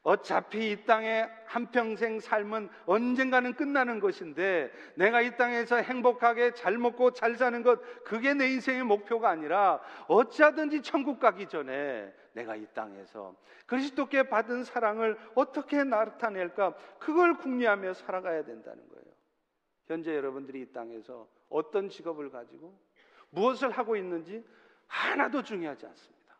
어차피 0.02 0.72
이 0.72 0.86
땅의 0.86 1.30
한평생 1.46 2.20
삶은 2.20 2.70
언젠가는 2.88 3.54
끝나는 3.54 4.00
것인데 4.00 4.72
내가 4.96 5.22
이 5.22 5.38
땅에서 5.38 5.78
행복하게 5.78 6.56
잘 6.56 6.80
먹고 6.80 7.12
잘 7.12 7.36
사는 7.36 7.62
것 7.62 7.80
그게 8.04 8.34
내 8.34 8.48
인생의 8.50 8.84
목표가 8.84 9.30
아니라 9.30 9.80
어찌하든지 10.08 10.82
천국 10.82 11.20
가기 11.20 11.48
전에 11.48 12.12
내가 12.34 12.56
이 12.56 12.66
땅에서 12.74 13.36
그리스도께 13.66 14.30
받은 14.30 14.64
사랑을 14.64 15.18
어떻게 15.36 15.84
나타낼까 15.84 16.76
그걸 17.00 17.38
궁리하며 17.38 17.94
살아가야 17.94 18.44
된다는 18.44 18.88
거예요. 18.90 19.06
현재 19.86 20.16
여러분들이 20.16 20.62
이 20.62 20.74
땅에서 20.74 21.28
어떤 21.50 21.90
직업을 21.90 22.30
가지고 22.32 22.78
무엇을 23.30 23.72
하고 23.72 23.96
있는지 23.96 24.46
하나도 24.88 25.44
중요하지 25.44 25.86
않습니다. 25.86 26.36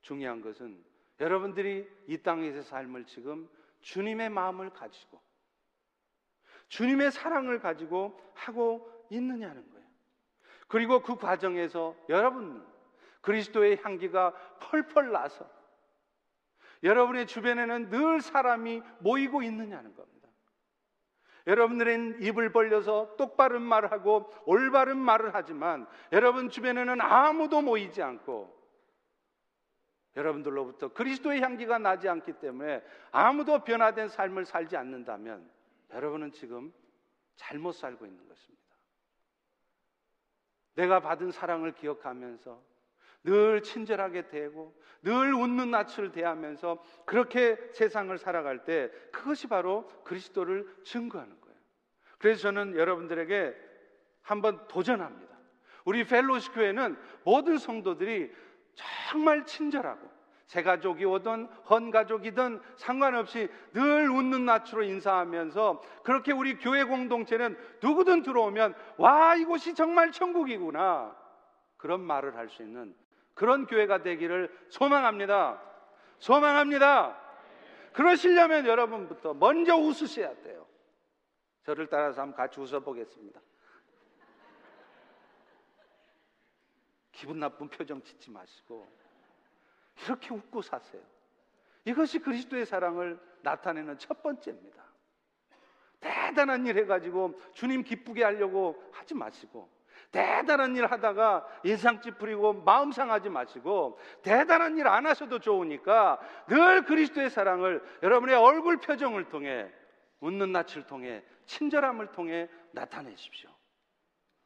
중요한 0.00 0.40
것은 0.40 0.82
여러분들이 1.20 1.88
이 2.06 2.18
땅에서 2.18 2.62
삶을 2.62 3.06
지금 3.06 3.48
주님의 3.80 4.30
마음을 4.30 4.70
가지고 4.70 5.20
주님의 6.68 7.12
사랑을 7.12 7.60
가지고 7.60 8.20
하고 8.34 8.90
있느냐는 9.10 9.70
거예요. 9.70 9.86
그리고 10.68 11.00
그 11.00 11.16
과정에서 11.16 11.96
여러분 12.08 12.66
그리스도의 13.26 13.80
향기가 13.82 14.32
펄펄 14.60 15.10
나서 15.10 15.50
여러분의 16.82 17.26
주변에는 17.26 17.90
늘 17.90 18.20
사람이 18.20 18.82
모이고 19.00 19.42
있느냐는 19.42 19.94
겁니다. 19.94 20.28
여러분들은 21.48 22.22
입을 22.22 22.52
벌려서 22.52 23.16
똑바른 23.16 23.62
말을 23.62 23.90
하고 23.90 24.32
올바른 24.46 24.96
말을 24.96 25.34
하지만 25.34 25.86
여러분 26.12 26.48
주변에는 26.48 27.00
아무도 27.00 27.62
모이지 27.62 28.02
않고 28.02 28.54
여러분들로부터 30.14 30.88
그리스도의 30.92 31.40
향기가 31.40 31.78
나지 31.78 32.08
않기 32.08 32.34
때문에 32.34 32.82
아무도 33.10 33.64
변화된 33.64 34.08
삶을 34.08 34.44
살지 34.44 34.76
않는다면 34.76 35.50
여러분은 35.90 36.32
지금 36.32 36.72
잘못 37.34 37.72
살고 37.72 38.06
있는 38.06 38.26
것입니다. 38.26 38.64
내가 40.74 41.00
받은 41.00 41.32
사랑을 41.32 41.72
기억하면서 41.72 42.75
늘 43.26 43.60
친절하게 43.62 44.28
대고 44.28 44.74
늘 45.02 45.34
웃는 45.34 45.70
낯을 45.70 46.12
대하면서 46.12 46.82
그렇게 47.04 47.56
세상을 47.72 48.16
살아갈 48.18 48.64
때 48.64 48.90
그것이 49.12 49.48
바로 49.48 49.86
그리스도를 50.04 50.66
증거하는 50.84 51.40
거예요. 51.40 51.56
그래서 52.18 52.42
저는 52.42 52.76
여러분들에게 52.76 53.54
한번 54.22 54.66
도전합니다. 54.68 55.36
우리 55.84 56.04
펠로시 56.04 56.50
교회는 56.52 56.96
모든 57.24 57.58
성도들이 57.58 58.32
정말 59.10 59.44
친절하고 59.44 60.16
새 60.46 60.62
가족이 60.62 61.04
오든 61.04 61.46
헌 61.68 61.90
가족이든 61.90 62.60
상관없이 62.76 63.48
늘 63.72 64.08
웃는 64.08 64.44
낯으로 64.44 64.84
인사하면서 64.84 65.82
그렇게 66.04 66.32
우리 66.32 66.58
교회 66.58 66.84
공동체는 66.84 67.58
누구든 67.82 68.22
들어오면 68.22 68.74
와 68.96 69.34
이곳이 69.34 69.74
정말 69.74 70.12
천국이구나 70.12 71.16
그런 71.76 72.00
말을 72.00 72.36
할 72.36 72.48
수 72.48 72.62
있는 72.62 72.94
그런 73.36 73.66
교회가 73.66 74.02
되기를 74.02 74.50
소망합니다. 74.70 75.62
소망합니다. 76.18 77.22
그러시려면 77.92 78.66
여러분부터 78.66 79.34
먼저 79.34 79.76
웃으셔야 79.76 80.34
돼요. 80.40 80.66
저를 81.62 81.86
따라서 81.86 82.22
한번 82.22 82.36
같이 82.36 82.58
웃어보겠습니다. 82.58 83.38
기분 87.12 87.38
나쁜 87.38 87.68
표정 87.68 88.02
짓지 88.02 88.30
마시고 88.30 88.86
이렇게 90.04 90.32
웃고 90.32 90.62
사세요. 90.62 91.02
이것이 91.84 92.20
그리스도의 92.20 92.64
사랑을 92.64 93.20
나타내는 93.42 93.98
첫 93.98 94.22
번째입니다. 94.22 94.82
대단한 96.00 96.66
일 96.66 96.78
해가지고 96.78 97.38
주님 97.52 97.82
기쁘게 97.82 98.24
하려고 98.24 98.82
하지 98.92 99.14
마시고 99.14 99.75
대단한 100.10 100.76
일 100.76 100.86
하다가 100.86 101.46
인상 101.64 102.00
찌푸리고 102.00 102.54
마음 102.62 102.92
상하지 102.92 103.28
마시고 103.28 103.98
대단한 104.22 104.78
일 104.78 104.86
안 104.86 105.06
하셔도 105.06 105.38
좋으니까 105.38 106.20
늘 106.48 106.84
그리스도의 106.84 107.30
사랑을 107.30 107.82
여러분의 108.02 108.36
얼굴 108.36 108.78
표정을 108.78 109.28
통해 109.28 109.70
웃는 110.20 110.52
낯을 110.52 110.86
통해 110.86 111.22
친절함을 111.46 112.12
통해 112.12 112.48
나타내십시오. 112.72 113.50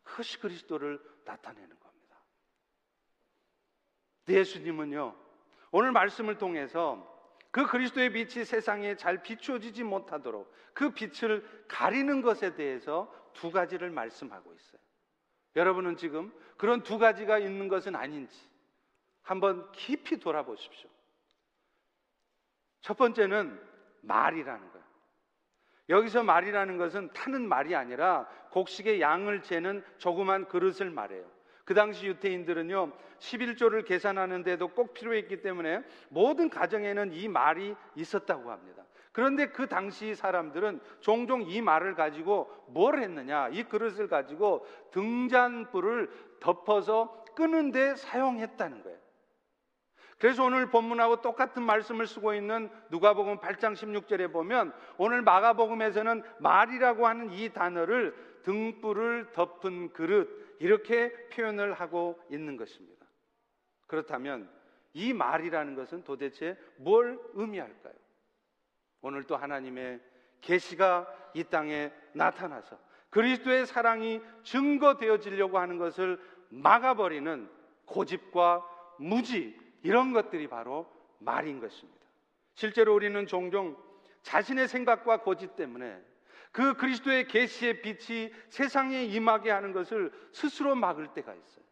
그것이 0.02 0.38
그리스도를 0.40 1.00
나타내는 1.24 1.68
겁니다. 1.68 2.16
예수님은요, 4.28 5.14
오늘 5.70 5.92
말씀을 5.92 6.38
통해서 6.38 7.06
그 7.50 7.66
그리스도의 7.66 8.12
빛이 8.12 8.44
세상에 8.44 8.96
잘 8.96 9.22
비추어지지 9.22 9.82
못하도록 9.84 10.52
그 10.72 10.90
빛을 10.90 11.64
가리는 11.68 12.22
것에 12.22 12.54
대해서 12.54 13.12
두 13.32 13.50
가지를 13.50 13.90
말씀하고 13.90 14.52
있어요. 14.52 14.80
여러분은 15.56 15.96
지금 15.96 16.32
그런 16.56 16.82
두 16.82 16.98
가지가 16.98 17.38
있는 17.38 17.68
것은 17.68 17.96
아닌지 17.96 18.38
한번 19.22 19.70
깊이 19.72 20.18
돌아보십시오. 20.18 20.88
첫 22.80 22.96
번째는 22.96 23.60
말이라는 24.02 24.70
거예요. 24.72 24.90
여기서 25.88 26.22
말이라는 26.22 26.78
것은 26.78 27.12
타는 27.12 27.48
말이 27.48 27.74
아니라 27.74 28.26
곡식의 28.50 29.00
양을 29.00 29.42
재는 29.42 29.84
조그만 29.98 30.46
그릇을 30.48 30.90
말해요. 30.90 31.28
그 31.64 31.74
당시 31.74 32.06
유태인들은요, 32.06 32.92
11조를 33.18 33.84
계산하는데도 33.84 34.68
꼭 34.68 34.94
필요했기 34.94 35.42
때문에 35.42 35.84
모든 36.08 36.48
가정에는 36.48 37.12
이 37.12 37.28
말이 37.28 37.74
있었다고 37.94 38.50
합니다. 38.50 38.84
그런데 39.12 39.46
그 39.46 39.66
당시 39.66 40.14
사람들은 40.14 40.80
종종 41.00 41.42
이 41.42 41.60
말을 41.60 41.94
가지고 41.94 42.48
뭘 42.68 43.00
했느냐? 43.00 43.48
이 43.48 43.64
그릇을 43.64 44.08
가지고 44.08 44.64
등잔불을 44.92 46.10
덮어서 46.40 47.24
끄는데 47.34 47.96
사용했다는 47.96 48.82
거예요. 48.82 48.98
그래서 50.18 50.44
오늘 50.44 50.70
본문하고 50.70 51.22
똑같은 51.22 51.62
말씀을 51.62 52.06
쓰고 52.06 52.34
있는 52.34 52.70
누가복음 52.90 53.38
8장 53.38 53.72
16절에 53.72 54.30
보면 54.30 54.74
오늘 54.98 55.22
마가복음에서는 55.22 56.22
말이라고 56.40 57.06
하는 57.06 57.30
이 57.30 57.48
단어를 57.48 58.14
등불을 58.42 59.32
덮은 59.32 59.92
그릇 59.92 60.56
이렇게 60.60 61.10
표현을 61.28 61.72
하고 61.72 62.20
있는 62.30 62.58
것입니다. 62.58 63.06
그렇다면 63.86 64.48
이 64.92 65.14
말이라는 65.14 65.74
것은 65.74 66.04
도대체 66.04 66.56
뭘 66.76 67.18
의미할까요? 67.32 67.94
오늘 69.02 69.24
또 69.24 69.36
하나님의 69.36 70.00
계시가 70.40 71.06
이 71.34 71.44
땅에 71.44 71.92
나타나서 72.12 72.78
그리스도의 73.10 73.66
사랑이 73.66 74.20
증거되어지려고 74.44 75.58
하는 75.58 75.78
것을 75.78 76.20
막아버리는 76.48 77.50
고집과 77.86 78.64
무지 78.98 79.58
이런 79.82 80.12
것들이 80.12 80.48
바로 80.48 80.90
말인 81.18 81.60
것입니다. 81.60 82.00
실제로 82.54 82.94
우리는 82.94 83.26
종종 83.26 83.76
자신의 84.22 84.68
생각과 84.68 85.22
고집 85.22 85.56
때문에 85.56 86.00
그 86.52 86.74
그리스도의 86.74 87.28
계시의 87.28 87.82
빛이 87.82 88.32
세상에 88.48 89.04
임하게 89.04 89.50
하는 89.50 89.72
것을 89.72 90.12
스스로 90.32 90.74
막을 90.74 91.14
때가 91.14 91.34
있어요. 91.34 91.64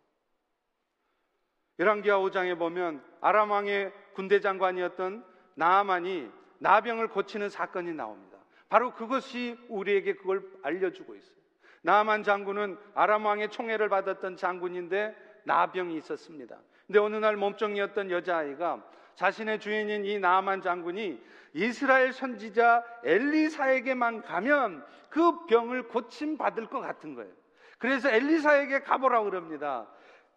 열왕기하 1.78 2.18
5장에 2.18 2.58
보면 2.58 3.04
아람 3.20 3.50
왕의 3.50 3.92
군대 4.14 4.40
장관이었던 4.40 5.24
나아만이 5.54 6.30
나병을 6.58 7.08
고치는 7.08 7.48
사건이 7.48 7.94
나옵니다. 7.94 8.38
바로 8.68 8.92
그것이 8.92 9.58
우리에게 9.68 10.14
그걸 10.14 10.42
알려주고 10.62 11.14
있어요. 11.14 11.38
나아만 11.82 12.22
장군은 12.22 12.76
아람 12.94 13.24
왕의 13.24 13.50
총애를 13.50 13.88
받았던 13.88 14.36
장군인데 14.36 15.16
나병이 15.44 15.96
있었습니다. 15.96 16.58
근데 16.86 16.98
어느 16.98 17.16
날 17.16 17.36
몸종이었던 17.36 18.10
여자아이가 18.10 18.84
자신의 19.14 19.60
주인인 19.60 20.04
이 20.04 20.18
나아만 20.18 20.60
장군이 20.60 21.22
이스라엘 21.54 22.12
선지자 22.12 22.84
엘리사에게만 23.04 24.22
가면 24.22 24.84
그 25.10 25.46
병을 25.46 25.88
고침 25.88 26.36
받을 26.36 26.66
것 26.66 26.80
같은 26.80 27.14
거예요. 27.14 27.32
그래서 27.78 28.10
엘리사에게 28.10 28.80
가보라고 28.80 29.30
그럽니다. 29.30 29.88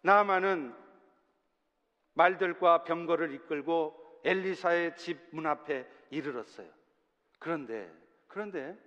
나아만은 0.02 0.74
말들과 2.14 2.84
병거를 2.84 3.34
이끌고 3.34 4.20
엘리사의 4.24 4.96
집 4.96 5.18
문 5.32 5.46
앞에 5.46 5.86
이르렀어요. 6.12 6.68
그런데 7.38 7.90
그런데 8.28 8.78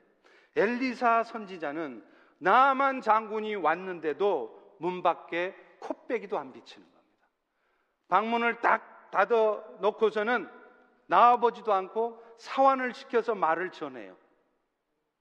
엘리사 0.55 1.23
선지자는 1.23 2.05
나만 2.37 3.01
장군이 3.01 3.55
왔는데도 3.55 4.77
문 4.79 5.03
밖에 5.03 5.55
콧배기도 5.79 6.37
안 6.37 6.53
비치는 6.53 6.85
겁니다. 6.85 7.27
방문을 8.07 8.61
딱 8.61 9.11
닫아 9.11 9.77
놓고서는 9.79 10.49
나와보지도 11.07 11.73
않고 11.73 12.23
사환을 12.37 12.93
시켜서 12.93 13.35
말을 13.35 13.71
전해요. 13.71 14.15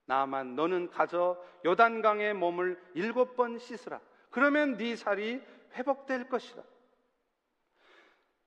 나만 0.07 0.55
너는 0.57 0.91
가서 0.91 1.43
요단강에 1.65 2.35
몸을 2.35 2.81
일곱 2.95 3.37
번 3.37 3.59
씻으라. 3.59 4.01
그러면 4.31 4.77
네 4.77 4.97
살이 4.97 5.41
회복될 5.75 6.29
것이다. 6.29 6.63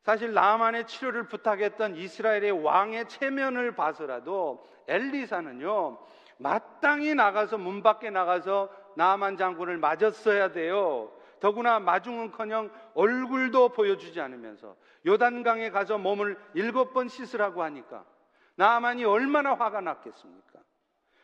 사실 0.07 0.33
나만의 0.33 0.87
치료를 0.87 1.27
부탁했던 1.27 1.97
이스라엘의 1.97 2.63
왕의 2.63 3.09
체면을 3.09 3.75
봐서라도 3.75 4.65
엘리사는요 4.87 5.97
마땅히 6.37 7.13
나가서 7.13 7.57
문 7.57 7.83
밖에 7.83 8.09
나가서 8.09 8.69
나만 8.95 9.35
장군을 9.35 9.77
맞았어야 9.77 10.53
돼요. 10.53 11.11
더구나 11.41 11.81
마중은커녕 11.81 12.71
얼굴도 12.93 13.73
보여주지 13.73 14.21
않으면서 14.21 14.77
요단강에 15.05 15.71
가서 15.71 15.97
몸을 15.97 16.37
일곱 16.53 16.93
번 16.93 17.09
씻으라고 17.09 17.61
하니까 17.63 18.05
나만이 18.55 19.03
얼마나 19.03 19.55
화가 19.55 19.81
났겠습니까? 19.81 20.59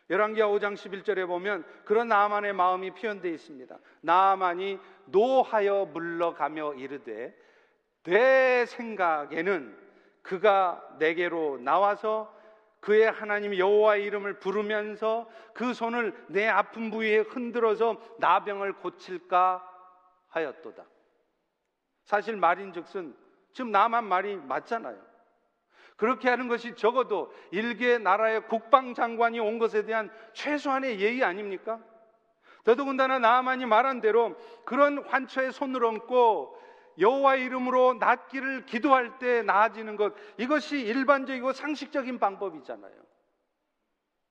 열왕기하 0.10 0.48
5장 0.50 0.74
11절에 0.74 1.26
보면 1.26 1.64
그런 1.86 2.10
나만의 2.10 2.52
마음이 2.52 2.92
표현되어 2.92 3.32
있습니다. 3.32 3.78
나만이 4.02 4.78
노하여 5.06 5.86
물러가며 5.86 6.74
이르되 6.74 7.34
내 8.04 8.66
생각에는 8.66 9.78
그가 10.22 10.82
내게로 11.00 11.60
나와서 11.60 12.34
그의 12.80 13.10
하나님 13.10 13.58
여호와의 13.58 14.04
이름을 14.04 14.40
부르면서 14.40 15.30
그 15.54 15.74
손을 15.74 16.14
내 16.28 16.48
아픈 16.48 16.92
부위에 16.92 17.20
흔들어서 17.20 18.02
나병을 18.20 18.74
고칠까 18.74 19.64
하였도다. 20.28 20.84
사실 22.04 22.36
말인즉슨 22.36 23.16
지금 23.54 23.72
나만 23.72 24.04
말이 24.06 24.36
맞잖아요. 24.36 24.98
그렇게 25.96 26.28
하는 26.28 26.50
것이 26.50 26.76
적어도 26.76 27.32
일개 27.52 27.98
나라의 27.98 28.48
국방장관이 28.48 29.40
온 29.40 29.60
것에 29.60 29.86
대한 29.86 30.12
최소한의 30.34 31.00
예의 31.00 31.24
아닙니까? 31.24 31.80
더더군다나 32.66 33.20
나만이 33.20 33.66
말한 33.66 34.02
대로 34.02 34.36
그런 34.66 35.06
환처에 35.06 35.52
손을 35.52 35.86
얹고 35.86 36.60
여호와 37.00 37.36
이름으로 37.36 37.96
낫기를 37.96 38.66
기도할 38.66 39.20
때 39.20 39.42
나아지는 39.42 39.96
것 39.96 40.14
이것이 40.38 40.80
일반적이고 40.80 41.54
상식적인 41.54 42.20
방법이잖아요. 42.20 42.94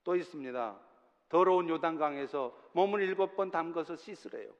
또 0.03 0.15
있습니다. 0.15 0.79
더러운 1.29 1.67
요단강에서 1.69 2.55
몸을 2.73 3.01
일곱 3.01 3.35
번 3.35 3.51
담궈서 3.51 3.95
씻으래요. 3.95 4.51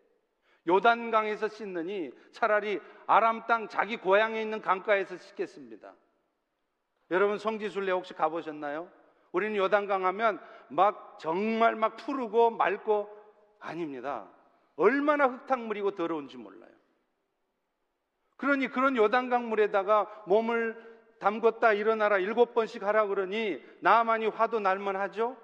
요단강에서 0.68 1.50
씻느니 1.50 2.12
차라리 2.32 2.80
아람 3.06 3.46
땅 3.46 3.68
자기 3.68 3.98
고향에 3.98 4.42
있는 4.42 4.62
강가에서 4.62 5.18
씻겠습니다. 5.18 5.94
여러분 7.12 7.38
성지순례 7.38 7.92
혹시 7.92 8.14
가보셨나요? 8.14 8.90
우리는 9.32 9.56
요단강 9.58 10.06
하면 10.06 10.40
막 10.70 11.18
정말 11.20 11.76
막 11.76 11.98
푸르고 11.98 12.52
맑고 12.52 13.10
아닙니다. 13.60 14.28
얼마나 14.76 15.28
흙탕물이고 15.28 15.92
더러운지 15.92 16.38
몰라요. 16.38 16.73
그러니 18.38 18.68
그런 18.68 18.96
요단강 18.98 19.50
물에다가 19.50 20.08
몸을 20.28 20.76
담궜다 21.20 21.78
일어나라 21.78 22.18
일곱 22.18 22.54
번씩 22.54 22.84
하라 22.84 23.08
그러니 23.08 23.64
나만이 23.80 24.28
화도 24.28 24.60
날만 24.60 24.96
하죠. 24.98 25.38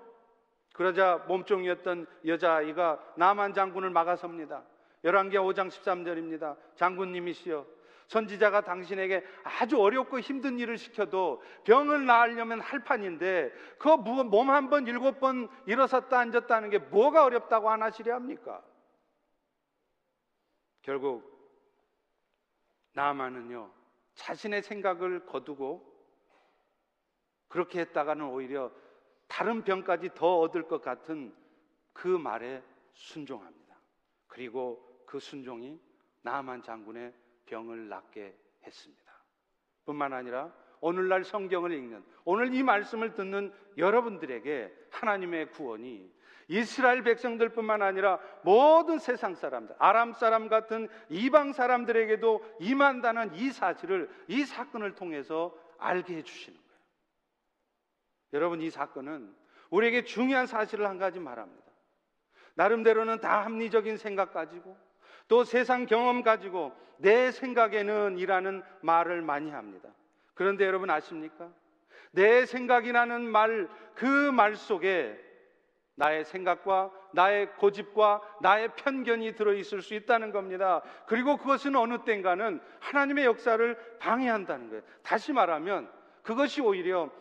그러자 0.74 1.24
몸종이었던 1.28 2.06
여자아이가 2.26 3.00
나만 3.16 3.54
장군을 3.54 3.90
막아섭니다. 3.90 4.64
열왕기하 5.04 5.44
5장 5.44 5.70
13절입니다. 5.70 6.58
장군님이시여 6.76 7.66
선지자가 8.08 8.62
당신에게 8.62 9.24
아주 9.44 9.80
어렵고 9.80 10.20
힘든 10.20 10.58
일을 10.60 10.78
시켜도 10.78 11.44
병을 11.64 12.06
나으려면 12.06 12.60
할 12.60 12.84
판인데 12.84 13.52
그 13.78 13.90
몸 13.98 14.50
한 14.50 14.70
번 14.70 14.88
일곱 14.88 15.20
번 15.20 15.48
일어섰다 15.68 16.18
앉았다 16.20 16.56
하는 16.56 16.70
게 16.70 16.80
뭐가 16.80 17.24
어렵다고 17.24 17.70
하나시려 17.70 18.16
합니까? 18.16 18.62
결국 20.82 21.39
나만은요 23.00 23.72
자신의 24.16 24.62
생각을 24.62 25.26
거두고 25.26 25.88
그렇게 27.48 27.80
했다가는 27.80 28.26
오히려 28.26 28.72
다른 29.28 29.64
병까지 29.64 30.10
더 30.16 30.40
얻을 30.40 30.64
것 30.68 30.82
같은 30.82 31.34
그 31.94 32.08
말에 32.08 32.62
순종합니다. 32.94 33.76
그리고 34.28 35.04
그 35.06 35.20
순종이 35.20 35.80
나만 36.24 36.62
장군의 36.62 37.14
병을 37.46 37.88
낫게 37.88 38.38
했습니다. 38.64 39.24
뿐만 39.86 40.12
아니라 40.12 40.54
오늘날 40.82 41.24
성경을 41.24 41.72
읽는 41.72 42.04
오늘 42.26 42.54
이 42.54 42.62
말씀을 42.64 43.14
듣는 43.14 43.54
여러분들에게 43.78 44.88
하나님의 44.92 45.52
구원이 45.52 46.12
이스라엘 46.50 47.04
백성들뿐만 47.04 47.82
아니라 47.84 48.20
모든 48.42 48.98
세상 48.98 49.36
사람들, 49.36 49.76
아람 49.78 50.14
사람 50.14 50.50
같은 50.50 50.90
이방 51.10 51.54
사람들에게도 51.54 52.58
임한다는 52.60 53.36
이 53.36 53.52
사실을 53.52 54.10
이 54.28 54.44
사건을 54.44 54.96
통해서 54.96 55.56
알게 55.78 56.18
해 56.18 56.24
주시는 56.24 56.58
거예요. 56.58 56.70
여러분 58.34 58.62
이 58.62 58.70
사건은 58.72 59.34
우리에게 59.70 60.04
중요한 60.04 60.48
사실을 60.48 60.88
한 60.88 60.98
가지 60.98 61.20
말합니다. 61.20 61.64
나름대로는 62.56 63.20
다 63.20 63.46
합리적인 63.46 63.98
생각 63.98 64.34
가지고 64.34 64.76
또 65.28 65.44
세상 65.44 65.86
경험 65.86 66.24
가지고 66.24 66.74
내 66.98 67.32
생각에는 67.32 68.18
이라는 68.18 68.64
말을 68.82 69.22
많이 69.22 69.52
합니다. 69.52 69.90
그런데 70.34 70.66
여러분 70.66 70.90
아십니까? 70.90 71.52
내 72.12 72.48
생각이라는 72.48 73.22
말, 73.30 73.70
그 73.94 74.32
말 74.32 74.56
속에 74.56 75.29
나의 76.00 76.24
생각과 76.24 76.92
나의 77.12 77.54
고집과 77.58 78.22
나의 78.42 78.74
편견이 78.76 79.36
들어있을 79.36 79.82
수 79.82 79.94
있다는 79.94 80.32
겁니다. 80.32 80.82
그리고 81.06 81.36
그것은 81.36 81.76
어느 81.76 82.06
때인가는 82.06 82.62
하나님의 82.80 83.26
역사를 83.26 83.98
방해한다는 84.00 84.70
거예요. 84.70 84.82
다시 85.04 85.34
말하면 85.34 85.92
그것이 86.24 86.62
오히려 86.62 87.12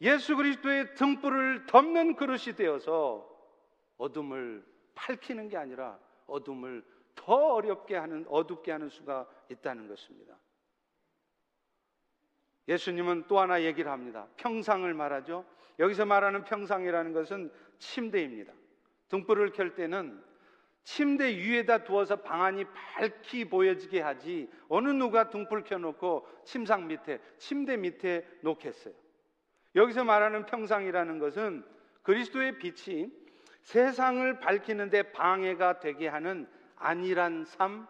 예수 0.00 0.36
그리스도의 0.36 0.94
등불을 0.94 1.66
덮는 1.66 2.14
그릇이 2.14 2.54
되어서 2.56 3.28
어둠을 3.98 4.64
밝히는 4.94 5.48
게 5.48 5.56
아니라 5.56 5.98
어둠을 6.28 6.84
더 7.16 7.34
어렵게 7.54 7.96
하는 7.96 8.24
어둡게 8.28 8.70
하는 8.70 8.88
수가 8.88 9.26
있다는 9.50 9.88
것입니다. 9.88 10.36
예수님은 12.68 13.24
또 13.26 13.40
하나 13.40 13.62
얘기를 13.62 13.90
합니다. 13.90 14.28
평상을 14.36 14.94
말하죠. 14.94 15.44
여기서 15.80 16.06
말하는 16.06 16.44
평상이라는 16.44 17.12
것은 17.12 17.50
침대입니다. 17.82 18.52
등불을 19.08 19.52
켤 19.52 19.74
때는 19.74 20.22
침대 20.84 21.36
위에다 21.36 21.84
두어서 21.84 22.16
방안이 22.16 22.64
밝히 22.64 23.44
보여지게 23.44 24.00
하지 24.00 24.48
어느 24.68 24.88
누가 24.88 25.30
등불 25.30 25.64
켜놓고 25.64 26.26
침상 26.44 26.86
밑에 26.86 27.20
침대 27.38 27.76
밑에 27.76 28.26
놓겠어요. 28.40 28.94
여기서 29.74 30.04
말하는 30.04 30.46
평상이라는 30.46 31.18
것은 31.18 31.64
그리스도의 32.02 32.58
빛이 32.58 33.10
세상을 33.62 34.40
밝히는데 34.40 35.12
방해가 35.12 35.80
되게 35.80 36.08
하는 36.08 36.48
안일한 36.76 37.44
삶, 37.44 37.86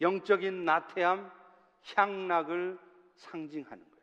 영적인 0.00 0.64
나태함, 0.64 1.30
향락을 1.96 2.78
상징하는 3.16 3.84
거예요. 3.84 4.00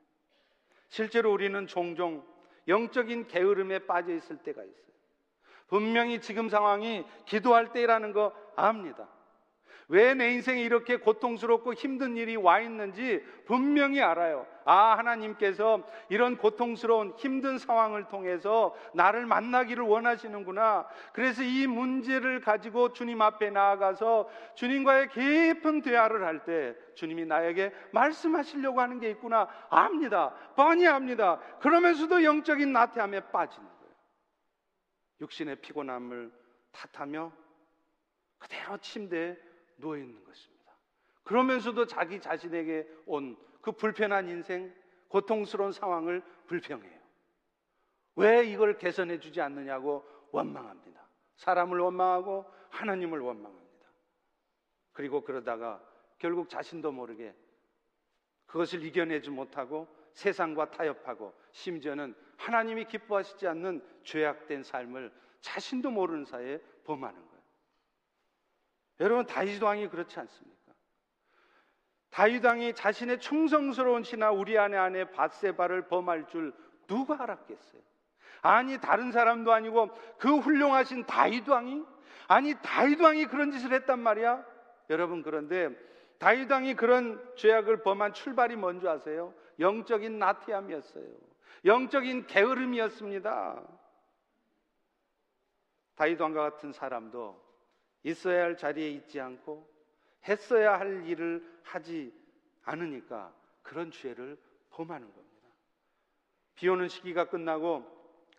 실제로 0.90 1.32
우리는 1.32 1.68
종종 1.68 2.26
영적인 2.68 3.28
게으름에 3.28 3.80
빠져 3.80 4.14
있을 4.14 4.38
때가 4.38 4.64
있어요. 4.64 4.88
분명히 5.68 6.22
지금 6.22 6.50
상황이 6.50 7.06
기도할 7.26 7.74
때라는 7.74 8.14
거 8.14 8.34
압니다. 8.56 9.08
왜 9.90 10.14
내 10.14 10.32
인생에 10.34 10.62
이렇게 10.62 10.98
고통스럽고 10.98 11.74
힘든 11.74 12.18
일이 12.18 12.36
와 12.36 12.60
있는지 12.60 13.24
분명히 13.46 14.02
알아요. 14.02 14.46
아, 14.66 14.98
하나님께서 14.98 15.82
이런 16.10 16.38
고통스러운 16.38 17.14
힘든 17.18 17.58
상황을 17.58 18.10
통해서 18.10 18.76
나를 18.94 19.26
만나기를 19.26 19.84
원하시는구나. 19.86 20.88
그래서 21.14 21.42
이 21.42 21.68
문제를 21.68 22.42
가지고 22.42 22.92
주님 22.92 23.22
앞에 23.22 23.50
나아가서 23.50 24.30
주님과의 24.56 25.10
깊은 25.10 25.82
대화를 25.84 26.26
할 26.26 26.44
때 26.44 26.76
주님이 26.96 27.26
나에게 27.26 27.74
말씀하시려고 27.92 28.82
하는 28.82 29.00
게 29.00 29.10
있구나. 29.12 29.48
압니다. 29.70 30.34
뻔히 30.56 30.86
압니다. 30.86 31.40
그러면서도 31.62 32.24
영적인 32.24 32.74
나태함에 32.74 33.32
빠지는 33.32 33.66
거예요. 33.66 33.94
육신의 35.22 35.62
피곤함을 35.62 36.32
탓하며 36.74 37.32
그대로 38.38 38.78
침대에 38.78 39.47
누워 39.78 39.98
있는 39.98 40.24
것입니다. 40.24 40.74
그러면서도 41.24 41.86
자기 41.86 42.20
자신에게 42.20 42.88
온 43.06 43.48
그 43.68 43.74
불편한 43.74 44.30
인생, 44.30 44.74
고통스러운 45.10 45.74
상황을 45.74 46.24
불평해요. 46.46 47.02
왜 48.16 48.46
이걸 48.46 48.78
개선해 48.78 49.20
주지 49.20 49.42
않느냐고 49.42 50.06
원망합니다. 50.32 51.06
사람을 51.36 51.78
원망하고 51.78 52.46
하나님을 52.70 53.20
원망합니다. 53.20 53.88
그리고 54.94 55.20
그러다가 55.20 55.84
결국 56.18 56.48
자신도 56.48 56.94
모르게 56.94 57.36
그것을 58.46 58.86
이겨내지 58.86 59.32
못하고 59.32 59.86
세상과 60.14 60.72
타협하고 60.72 61.34
심지어는 61.52 62.16
하나님이 62.38 62.86
기뻐하시지 62.86 63.46
않는 63.50 63.86
죄악된 64.04 64.64
삶을 64.64 65.12
자신도 65.42 65.92
모르는 65.92 66.24
사이에 66.24 66.60
범하는 66.86 67.20
거예요. 67.20 67.37
여러분 69.00 69.26
다윗 69.26 69.62
왕이 69.62 69.90
그렇지 69.90 70.20
않습니까? 70.20 70.74
다윗 72.10 72.44
왕이 72.44 72.74
자신의 72.74 73.20
충성스러운 73.20 74.04
신하 74.04 74.32
우리 74.32 74.58
안에 74.58 74.78
안에 74.78 75.12
바세바를 75.12 75.88
범할 75.88 76.28
줄 76.28 76.54
누가 76.88 77.22
알았겠어요? 77.22 77.82
아니 78.42 78.80
다른 78.80 79.12
사람도 79.12 79.52
아니고 79.52 79.90
그 80.18 80.38
훌륭하신 80.38 81.06
다윗 81.06 81.48
왕이 81.48 81.84
아니 82.28 82.56
다윗 82.62 83.00
왕이 83.00 83.26
그런 83.26 83.52
짓을 83.52 83.74
했단 83.74 84.00
말이야. 84.00 84.46
여러분 84.90 85.22
그런데 85.22 85.70
다윗 86.18 86.50
왕이 86.52 86.76
그런 86.76 87.24
죄악을 87.36 87.84
범한 87.84 88.14
출발이 88.14 88.56
뭔지 88.56 88.88
아세요? 88.88 89.34
영적인 89.60 90.18
나태함이었어요. 90.18 91.06
영적인 91.66 92.28
게으름이었습니다. 92.28 93.64
다윗 95.96 96.20
왕과 96.22 96.52
같은 96.52 96.72
사람도 96.72 97.47
있어야 98.08 98.44
할 98.44 98.56
자리에 98.58 98.90
있지 98.90 99.20
않고 99.20 99.68
했어야 100.28 100.80
할 100.80 101.06
일을 101.08 101.44
하지 101.64 102.14
않으니까 102.64 103.34
그런 103.64 103.92
죄를 103.92 104.38
범하는 104.72 105.08
겁니다. 105.14 105.28
비 106.56 106.70
오는 106.70 106.88
시기가 106.88 107.26
끝나고 107.26 107.86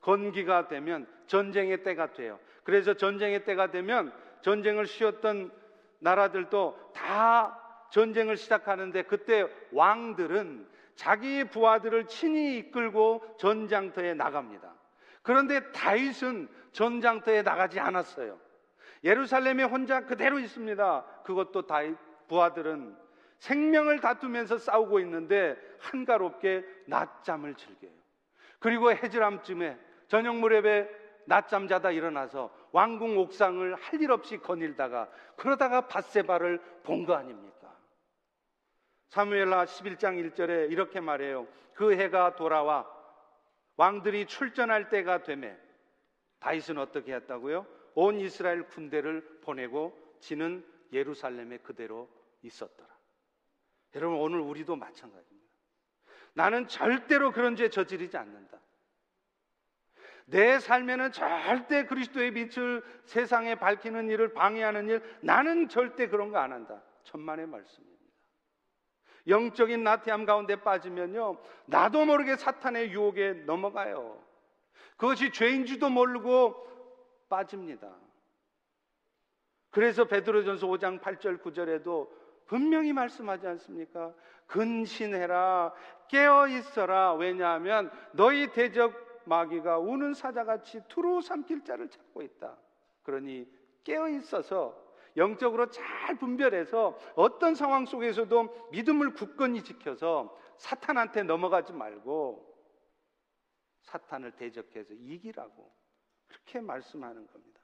건기가 0.01 0.69
되면 0.69 1.07
전쟁의 1.27 1.83
때가 1.83 2.13
돼요. 2.13 2.41
그래서 2.65 2.95
전쟁의 2.95 3.45
때가 3.45 3.71
되면 3.71 4.13
전쟁을 4.41 4.87
쉬었던 4.87 5.53
나라들도 5.99 6.93
다 6.95 7.87
전쟁을 7.91 8.37
시작하는데 8.37 9.03
그때 9.03 9.47
왕들은 9.73 10.67
자기 10.95 11.45
부하들을 11.45 12.07
친히 12.07 12.59
이끌고 12.59 13.37
전장터에 13.39 14.15
나갑니다. 14.15 14.75
그런데 15.23 15.71
다윗은 15.73 16.49
전장터에 16.73 17.43
나가지 17.43 17.81
않았어요. 17.81 18.48
예루살렘에 19.05 19.63
혼자 19.65 20.01
그대로 20.05 20.39
있습니다. 20.39 21.05
그것도 21.25 21.67
다윗 21.67 21.97
부하들은 22.29 22.97
생명을 23.39 24.01
다투면서 24.01 24.59
싸우고 24.59 25.01
있는데 25.01 25.57
한가롭게 25.79 26.65
낮잠을 26.87 27.55
즐겨요. 27.55 27.93
그리고 28.59 28.91
해질함쯤에 28.93 29.79
저녁 30.09 30.37
무렵에 30.37 30.89
낮잠 31.27 31.69
자다 31.69 31.91
일어나서 31.93 32.51
왕궁 32.73 33.19
옥상을 33.19 33.75
할 33.75 34.01
일 34.01 34.11
없이 34.11 34.39
거닐다가 34.39 35.09
그러다가 35.37 35.87
바세바를 35.87 36.59
본 36.83 37.05
거 37.07 37.15
아닙니까? 37.15 37.77
사무엘라 39.09 39.65
11장 39.65 40.33
1절에 40.33 40.71
이렇게 40.71 41.01
말해요. 41.01 41.47
그 41.75 41.95
해가 41.95 42.35
돌아와 42.37 42.87
왕들이 43.77 44.27
출전할 44.27 44.89
때가 44.89 45.23
되매 45.23 45.57
다윗은 46.41 46.79
어떻게 46.79 47.15
했다고요? 47.15 47.67
온 48.01 48.21
이스라엘 48.21 48.63
군대를 48.69 49.41
보내고 49.41 49.99
지는 50.21 50.65
예루살렘에 50.93 51.59
그대로 51.59 52.09
있었더라. 52.43 52.89
여러분 53.97 54.21
오늘 54.21 54.39
우리도 54.39 54.77
마찬가지입니다. 54.77 55.49
나는 56.33 56.69
절대로 56.69 57.33
그런 57.33 57.57
죄 57.57 57.69
저지르지 57.69 58.17
않는다. 58.17 58.61
내 60.27 60.61
삶에는 60.61 61.11
절대 61.11 61.87
그리스도의 61.87 62.35
빛을 62.35 62.85
세상에 63.05 63.57
밝히는 63.57 64.11
일을 64.11 64.33
방해하는 64.33 64.89
일 64.89 65.03
나는 65.21 65.69
절대 65.69 66.07
그런 66.07 66.31
거 66.31 66.39
안 66.39 66.53
한다. 66.53 66.81
천만의 67.03 67.49
말씀입니다. 67.49 67.99
영적인 69.27 69.83
나태함 69.83 70.25
가운데 70.25 70.55
빠지면요. 70.63 71.43
나도 71.67 72.05
모르게 72.05 72.37
사탄의 72.37 72.93
유혹에 72.93 73.33
넘어가요. 73.45 74.23
그것이 74.97 75.33
죄인지도 75.33 75.91
모르고 75.91 76.69
빠집니다. 77.29 77.95
그래서 79.71 80.05
베드로전서 80.07 80.67
5장 80.67 81.01
8절 81.01 81.43
9절에도 81.43 82.09
분명히 82.47 82.93
말씀하지 82.93 83.47
않습니까? 83.47 84.15
근신해라 84.47 85.75
깨어 86.09 86.49
있어라 86.49 87.15
왜냐하면 87.15 87.91
너희 88.13 88.51
대적 88.53 88.95
마귀가 89.27 89.79
우는 89.79 90.15
사자같이 90.15 90.81
투루 90.89 91.21
삼킬 91.21 91.65
자를 91.65 91.91
찾고 91.91 92.23
있다. 92.23 92.57
그러니 93.03 93.47
깨어 93.85 94.09
있어서 94.09 94.89
영적으로 95.17 95.69
잘 95.69 96.17
분별해서 96.17 96.99
어떤 97.15 97.55
상황 97.55 97.85
속에서도 97.85 98.71
믿음을 98.73 99.13
굳건히 99.15 99.63
지켜서 99.63 100.37
사탄한테 100.57 101.25
넘어가지 101.25 101.73
말고 101.73 102.47
사탄을 103.83 104.33
대적해서 104.33 104.95
이기라고 104.95 105.78
그렇게 106.29 106.61
말씀하는 106.61 107.27
겁니다. 107.27 107.61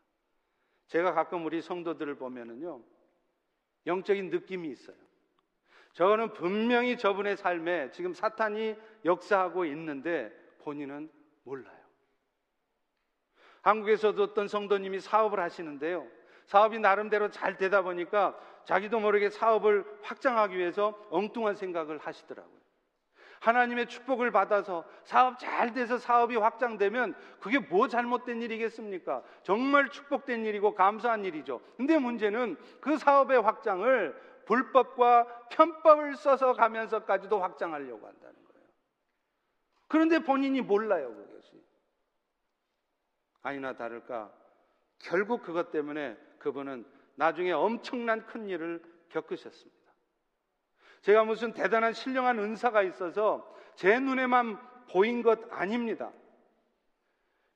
제가 0.89 1.13
가끔 1.13 1.45
우리 1.47 1.63
성도들을 1.63 2.17
보면은요, 2.17 2.83
영적인 3.87 4.31
느낌이 4.31 4.69
있어요. 4.71 4.97
저는 5.93 6.33
분명히 6.33 6.99
저분의 6.99 7.37
삶에 7.37 7.93
지금 7.93 8.15
사탄이 8.15 8.77
역사하고 9.05 9.65
있는데 9.67 10.33
본인은 10.59 11.11
몰라요. 11.45 11.85
한국에서도 13.63 14.23
어떤 14.23 14.49
성도님이 14.49 15.01
사업을 15.01 15.41
하시는데요. 15.41 16.07
사업이 16.47 16.79
나름대로 16.79 17.31
잘 17.31 17.57
되다 17.57 17.83
보니까 17.83 18.39
자기도 18.65 19.01
모르게 19.01 19.31
사업을 19.31 19.85
확장하기 20.03 20.57
위해서 20.57 20.99
엉뚱한 21.11 21.57
생각을 21.57 21.99
하시더라고요. 21.99 22.64
하나님의 23.45 23.89
축복을 23.89 24.31
받아서 24.31 24.85
사업 25.05 25.39
잘 25.39 25.75
돼서 25.75 25.99
사업이 25.99 26.37
확장되면 26.37 27.15
그게 27.41 27.59
뭐 27.59 27.89
잘못된 27.89 28.41
일이겠습니까? 28.41 29.23
정말 29.43 29.91
축복된 29.91 30.47
일이고 30.47 30.75
감사한 30.75 31.27
일이죠. 31.27 31.61
근데 31.77 31.99
문제는 31.99 32.57
그 32.81 32.97
사업의 32.97 33.43
확장을 33.43 34.35
불법과 34.47 35.27
편법을 35.51 36.17
써서 36.17 36.55
가면서까지도 36.55 37.39
확장하려고 37.39 38.07
한다는 38.07 38.35
거예요. 38.35 38.69
그런데 39.89 40.19
본인이 40.21 40.63
몰라요, 40.63 41.15
그것이. 41.15 41.63
아니나 43.43 43.75
다를까 43.77 44.33
결국 44.99 45.43
그것 45.43 45.71
때문에 45.71 46.17
그분은 46.39 46.87
나중에 47.17 47.53
엄청난 47.53 48.25
큰 48.25 48.49
일을 48.49 48.83
겪으셨습니다. 49.11 49.84
제가 51.05 51.25
무슨 51.25 51.53
대단한 51.53 51.93
신령한 51.93 52.39
은사가 52.39 52.83
있어서 52.83 53.55
제 53.75 54.01
눈에만 54.01 54.59
보인 54.91 55.23
것 55.23 55.39
아닙니다. 55.53 56.11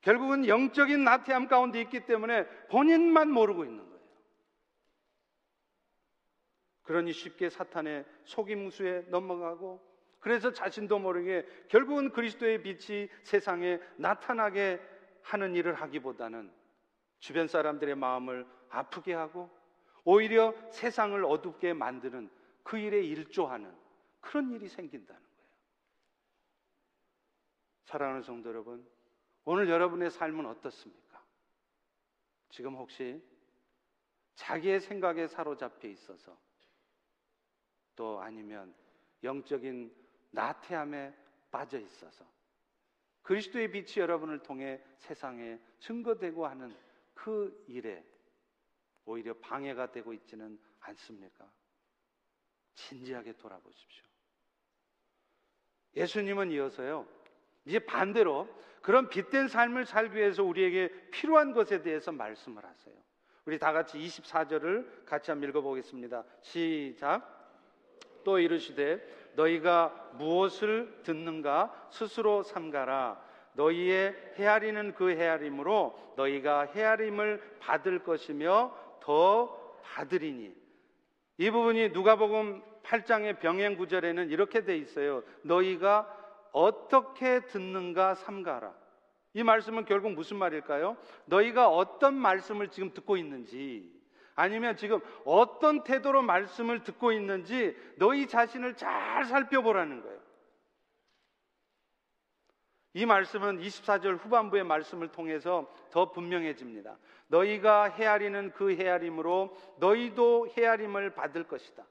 결국은 0.02 0.46
영적인 0.46 1.02
나태함 1.02 1.48
가운데 1.48 1.80
있기 1.80 2.04
때문에 2.04 2.46
본인만 2.68 3.30
모르고 3.30 3.64
있는 3.64 3.88
거예요. 3.88 4.00
그러니 6.82 7.14
쉽게 7.14 7.48
사탄의 7.48 8.04
속임수에 8.24 9.06
넘어가고 9.08 9.82
그래서 10.20 10.52
자신도 10.52 10.98
모르게 10.98 11.46
결국은 11.68 12.10
그리스도의 12.10 12.62
빛이 12.62 13.08
세상에 13.22 13.80
나타나게 13.96 14.78
하는 15.22 15.54
일을 15.54 15.72
하기보다는 15.72 16.52
주변 17.18 17.48
사람들의 17.48 17.94
마음을 17.94 18.46
아프게 18.68 19.14
하고 19.14 19.48
오히려 20.04 20.54
세상을 20.70 21.24
어둡게 21.24 21.72
만드는 21.72 22.36
그 22.68 22.76
일에 22.76 23.00
일조하는 23.02 23.74
그런 24.20 24.52
일이 24.52 24.68
생긴다는 24.68 25.22
거예요. 25.22 25.50
사랑하는 27.84 28.20
성도 28.20 28.50
여러분, 28.50 28.86
오늘 29.46 29.70
여러분의 29.70 30.10
삶은 30.10 30.44
어떻습니까? 30.44 31.24
지금 32.50 32.74
혹시 32.74 33.24
자기의 34.34 34.80
생각에 34.80 35.26
사로잡혀 35.28 35.88
있어서 35.88 36.38
또 37.96 38.20
아니면 38.20 38.74
영적인 39.22 39.90
나태함에 40.32 41.16
빠져 41.50 41.78
있어서 41.78 42.26
그리스도의 43.22 43.70
빛이 43.70 43.94
여러분을 43.96 44.42
통해 44.42 44.84
세상에 44.98 45.58
증거되고 45.78 46.46
하는 46.46 46.76
그 47.14 47.64
일에 47.66 48.04
오히려 49.06 49.32
방해가 49.38 49.90
되고 49.90 50.12
있지는 50.12 50.60
않습니까? 50.80 51.50
진지하게 52.78 53.32
돌아보십시오. 53.32 54.04
예수님은 55.96 56.52
이어서요, 56.52 57.06
이제 57.64 57.78
반대로 57.80 58.48
그런 58.82 59.08
빛된 59.08 59.48
삶을 59.48 59.84
살기 59.84 60.16
위해서 60.16 60.44
우리에게 60.44 60.88
필요한 61.10 61.52
것에 61.52 61.82
대해서 61.82 62.12
말씀을 62.12 62.64
하세요. 62.64 62.94
우리 63.44 63.58
다 63.58 63.72
같이 63.72 63.98
24절을 63.98 65.06
같이 65.06 65.30
한번 65.30 65.48
읽어보겠습니다. 65.48 66.24
시작. 66.42 67.36
또 68.24 68.38
이르시되 68.38 69.32
너희가 69.34 70.12
무엇을 70.14 71.02
듣는가 71.02 71.88
스스로 71.90 72.42
삼가라. 72.42 73.26
너희의 73.54 74.34
헤아리는 74.36 74.94
그 74.94 75.10
헤아림으로 75.10 76.14
너희가 76.16 76.66
헤아림을 76.66 77.58
받을 77.58 78.02
것이며 78.02 78.76
더 79.00 79.78
받으리니. 79.82 80.57
이 81.38 81.50
부분이 81.50 81.90
누가복음 81.90 82.62
8장의 82.82 83.38
병행 83.38 83.76
구절에는 83.76 84.30
이렇게 84.30 84.64
돼 84.64 84.76
있어요. 84.76 85.22
너희가 85.42 86.12
어떻게 86.52 87.40
듣는가 87.46 88.14
삼가라. 88.16 88.74
이 89.34 89.44
말씀은 89.44 89.84
결국 89.84 90.12
무슨 90.12 90.36
말일까요? 90.38 90.96
너희가 91.26 91.68
어떤 91.68 92.14
말씀을 92.14 92.68
지금 92.68 92.92
듣고 92.92 93.16
있는지 93.16 93.88
아니면 94.34 94.76
지금 94.76 95.00
어떤 95.24 95.84
태도로 95.84 96.22
말씀을 96.22 96.82
듣고 96.82 97.12
있는지 97.12 97.76
너희 97.96 98.26
자신을 98.26 98.74
잘 98.74 99.24
살펴보라는 99.24 100.02
거예요. 100.02 100.17
이 102.98 103.06
말씀은 103.06 103.60
24절 103.60 104.18
후반부의 104.24 104.64
말씀을 104.64 105.06
통해서 105.06 105.72
더 105.92 106.10
분명해집니다. 106.10 106.98
너희가 107.28 107.84
헤아리는 107.90 108.50
그 108.50 108.74
헤아림으로 108.74 109.56
너희도 109.78 110.48
헤아림을 110.56 111.14
받을 111.14 111.44
것이다. 111.44 111.84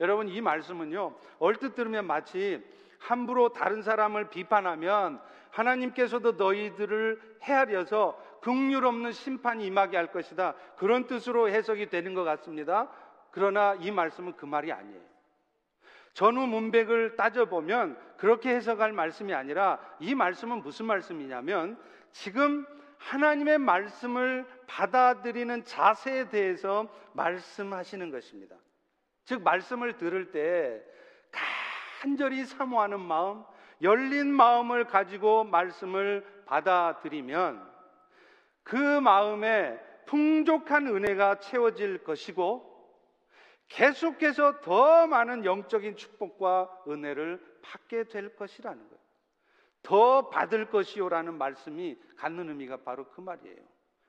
여러분 0.00 0.26
이 0.26 0.40
말씀은요. 0.40 1.14
얼뜻 1.38 1.76
들으면 1.76 2.08
마치 2.08 2.60
함부로 2.98 3.50
다른 3.50 3.82
사람을 3.82 4.30
비판하면 4.30 5.20
하나님께서도 5.50 6.32
너희들을 6.32 7.38
헤아려서 7.44 8.20
극률 8.42 8.84
없는 8.84 9.12
심판이 9.12 9.64
임하게 9.64 9.96
할 9.96 10.10
것이다. 10.10 10.56
그런 10.76 11.06
뜻으로 11.06 11.48
해석이 11.50 11.88
되는 11.88 12.14
것 12.14 12.24
같습니다. 12.24 12.90
그러나 13.30 13.76
이 13.78 13.92
말씀은 13.92 14.34
그 14.34 14.44
말이 14.44 14.72
아니에요. 14.72 15.17
전후 16.14 16.46
문백을 16.46 17.16
따져보면 17.16 17.98
그렇게 18.16 18.50
해석할 18.54 18.92
말씀이 18.92 19.32
아니라 19.34 19.78
이 20.00 20.14
말씀은 20.14 20.62
무슨 20.62 20.86
말씀이냐면 20.86 21.78
지금 22.12 22.66
하나님의 22.98 23.58
말씀을 23.58 24.46
받아들이는 24.66 25.64
자세에 25.64 26.28
대해서 26.28 26.88
말씀하시는 27.12 28.10
것입니다. 28.10 28.56
즉, 29.24 29.42
말씀을 29.42 29.96
들을 29.96 30.30
때 30.30 30.82
간절히 32.00 32.44
사모하는 32.44 33.00
마음, 33.00 33.44
열린 33.82 34.32
마음을 34.32 34.84
가지고 34.84 35.44
말씀을 35.44 36.26
받아들이면 36.46 37.68
그 38.62 38.76
마음에 38.76 39.78
풍족한 40.06 40.86
은혜가 40.86 41.38
채워질 41.40 42.04
것이고 42.04 42.67
계속해서 43.68 44.60
더 44.60 45.06
많은 45.06 45.44
영적인 45.44 45.96
축복과 45.96 46.84
은혜를 46.88 47.60
받게 47.62 48.04
될 48.04 48.34
것이라는 48.34 48.78
거예요. 48.78 48.98
더 49.82 50.28
받을 50.28 50.70
것이요라는 50.70 51.34
말씀이 51.34 51.98
갖는 52.16 52.48
의미가 52.48 52.78
바로 52.78 53.08
그 53.10 53.20
말이에요. 53.20 53.62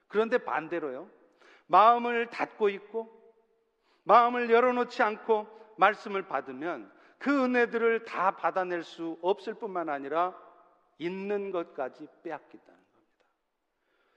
그런데 0.07 0.39
반대로요. 0.39 1.09
마음을 1.67 2.27
닫고 2.27 2.69
있고 2.69 3.19
마음을 4.03 4.49
열어놓지 4.49 5.03
않고 5.03 5.47
말씀을 5.77 6.23
받으면 6.27 6.91
그 7.19 7.43
은혜들을 7.43 8.05
다 8.05 8.31
받아낼 8.31 8.83
수 8.83 9.19
없을 9.21 9.53
뿐만 9.53 9.89
아니라 9.89 10.35
있는 10.97 11.51
것까지 11.51 12.07
빼앗긴다는 12.23 12.79
겁니다. 12.79 13.25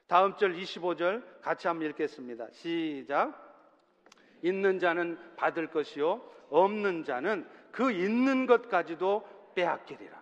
다음 0.06 0.36
절 0.36 0.54
25절 0.54 1.42
같이 1.42 1.68
한번 1.68 1.88
읽겠습니다. 1.90 2.50
시작. 2.52 3.51
있는 4.42 4.78
자는 4.78 5.18
받을 5.36 5.68
것이요 5.68 6.20
없는 6.50 7.04
자는 7.04 7.46
그 7.70 7.90
있는 7.90 8.46
것까지도 8.46 9.26
빼앗기리라. 9.54 10.20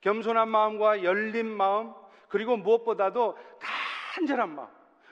겸손한 0.00 0.48
마음과 0.48 1.02
열린 1.04 1.46
마음 1.46 1.92
그리고 2.28 2.56
무엇보다도 2.56 3.36
간절한 4.14 4.54
마음. 4.54 4.68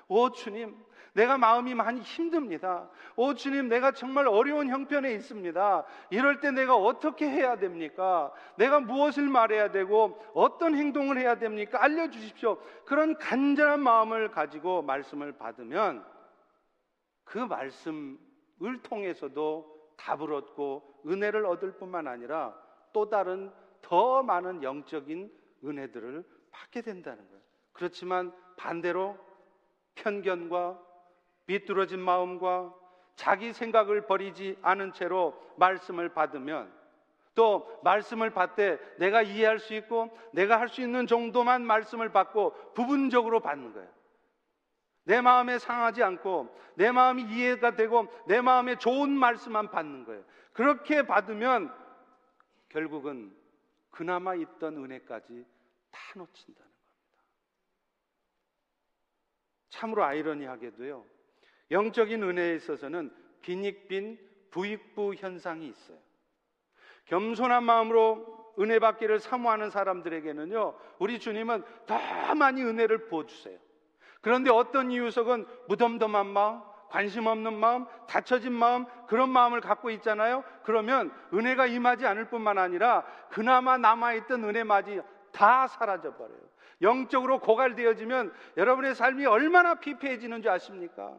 오 0.08 0.30
주님, 0.30 0.76
내가 1.14 1.38
마음이 1.38 1.74
많이 1.74 2.00
힘듭니다. 2.00 2.88
오 3.16 3.34
주님, 3.34 3.68
내가 3.68 3.92
정말 3.92 4.26
어려운 4.26 4.68
형편에 4.68 5.12
있습니다. 5.12 5.84
이럴 6.10 6.40
때 6.40 6.50
내가 6.50 6.74
어떻게 6.74 7.28
해야 7.28 7.56
됩니까? 7.56 8.32
내가 8.56 8.80
무엇을 8.80 9.24
말해야 9.28 9.70
되고 9.70 10.20
어떤 10.34 10.74
행동을 10.74 11.18
해야 11.18 11.36
됩니까? 11.36 11.82
알려 11.82 12.10
주십시오. 12.10 12.58
그런 12.84 13.16
간절한 13.18 13.80
마음을 13.80 14.30
가지고 14.30 14.82
말씀을 14.82 15.32
받으면 15.32 16.04
그 17.32 17.38
말씀을 17.38 18.82
통해서도 18.82 19.94
답을 19.96 20.34
얻고 20.34 21.00
은혜를 21.06 21.46
얻을 21.46 21.78
뿐만 21.78 22.06
아니라 22.06 22.54
또 22.92 23.08
다른 23.08 23.50
더 23.80 24.22
많은 24.22 24.62
영적인 24.62 25.32
은혜들을 25.64 26.24
받게 26.50 26.82
된다는 26.82 27.26
거예요. 27.26 27.40
그렇지만 27.72 28.34
반대로 28.58 29.16
편견과 29.94 30.78
비뚤어진 31.46 32.00
마음과 32.00 32.74
자기 33.16 33.54
생각을 33.54 34.04
버리지 34.04 34.58
않은 34.60 34.92
채로 34.92 35.34
말씀을 35.56 36.10
받으면 36.10 36.70
또 37.34 37.80
말씀을 37.82 38.28
받되 38.28 38.78
내가 38.98 39.22
이해할 39.22 39.58
수 39.58 39.72
있고 39.72 40.14
내가 40.34 40.60
할 40.60 40.68
수 40.68 40.82
있는 40.82 41.06
정도만 41.06 41.64
말씀을 41.64 42.10
받고 42.10 42.74
부분적으로 42.74 43.40
받는 43.40 43.72
거예요. 43.72 44.01
내 45.04 45.20
마음에 45.20 45.58
상하지 45.58 46.02
않고 46.02 46.56
내 46.76 46.92
마음이 46.92 47.24
이해가 47.24 47.76
되고 47.76 48.06
내 48.26 48.40
마음에 48.40 48.76
좋은 48.76 49.10
말씀만 49.10 49.70
받는 49.70 50.04
거예요. 50.04 50.24
그렇게 50.52 51.06
받으면 51.06 51.74
결국은 52.68 53.34
그나마 53.90 54.34
있던 54.34 54.76
은혜까지 54.76 55.44
다 55.90 56.00
놓친다는 56.16 56.70
겁니다. 56.70 56.82
참으로 59.70 60.04
아이러니하게도요. 60.04 61.04
영적인 61.70 62.22
은혜에 62.22 62.54
있어서는 62.56 63.14
빈익빈 63.42 64.18
부익부 64.50 65.14
현상이 65.14 65.66
있어요. 65.68 65.98
겸손한 67.06 67.64
마음으로 67.64 68.54
은혜 68.60 68.78
받기를 68.78 69.18
사모하는 69.18 69.70
사람들에게는요, 69.70 70.78
우리 70.98 71.18
주님은 71.18 71.64
더 71.86 72.34
많이 72.34 72.62
은혜를 72.62 73.08
부어 73.08 73.26
주세요. 73.26 73.58
그런데 74.22 74.50
어떤 74.50 74.90
이유석은 74.90 75.46
무덤덤한 75.68 76.26
마음, 76.26 76.62
관심 76.88 77.26
없는 77.26 77.54
마음, 77.54 77.86
닫혀진 78.06 78.52
마음, 78.52 78.86
그런 79.06 79.30
마음을 79.30 79.60
갖고 79.60 79.90
있잖아요. 79.90 80.44
그러면 80.62 81.12
은혜가 81.34 81.66
임하지 81.66 82.06
않을 82.06 82.26
뿐만 82.28 82.58
아니라 82.58 83.04
그나마 83.30 83.76
남아있던 83.78 84.44
은혜마저 84.44 85.02
다 85.32 85.66
사라져버려요. 85.66 86.40
영적으로 86.82 87.40
고갈되어지면 87.40 88.32
여러분의 88.56 88.94
삶이 88.94 89.26
얼마나 89.26 89.74
피폐해지는 89.76 90.42
줄 90.42 90.50
아십니까? 90.50 91.16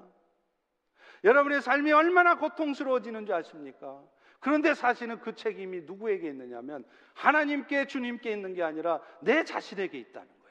여러분의 1.24 1.62
삶이 1.62 1.92
얼마나 1.92 2.36
고통스러워지는 2.36 3.26
줄 3.26 3.36
아십니까? 3.36 4.02
그런데 4.40 4.74
사실은 4.74 5.20
그 5.20 5.36
책임이 5.36 5.82
누구에게 5.82 6.28
있느냐면 6.28 6.84
하나님께 7.14 7.88
주님께 7.88 8.32
있는 8.32 8.54
게 8.54 8.62
아니라 8.62 9.00
내 9.22 9.44
자신에게 9.44 9.98
있다는 9.98 10.28
거예요. 10.28 10.43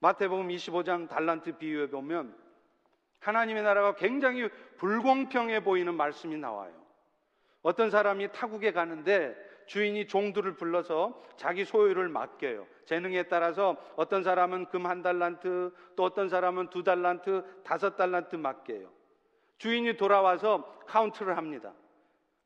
마태복음 0.00 0.48
25장 0.48 1.08
달란트 1.08 1.58
비유에 1.58 1.88
보면 1.88 2.34
하나님의 3.20 3.62
나라가 3.62 3.94
굉장히 3.94 4.48
불공평해 4.78 5.62
보이는 5.62 5.94
말씀이 5.94 6.36
나와요. 6.36 6.72
어떤 7.62 7.90
사람이 7.90 8.32
타국에 8.32 8.72
가는데 8.72 9.36
주인이 9.66 10.06
종들을 10.08 10.56
불러서 10.56 11.22
자기 11.36 11.64
소유를 11.64 12.08
맡겨요. 12.08 12.66
재능에 12.86 13.24
따라서 13.24 13.76
어떤 13.94 14.24
사람은 14.24 14.66
금 14.66 14.86
한 14.86 15.02
달란트, 15.02 15.72
또 15.94 16.02
어떤 16.02 16.28
사람은 16.28 16.70
두 16.70 16.82
달란트, 16.82 17.44
다섯 17.62 17.96
달란트 17.96 18.36
맡겨요. 18.36 18.90
주인이 19.58 19.96
돌아와서 19.96 20.64
카운트를 20.86 21.36
합니다. 21.36 21.72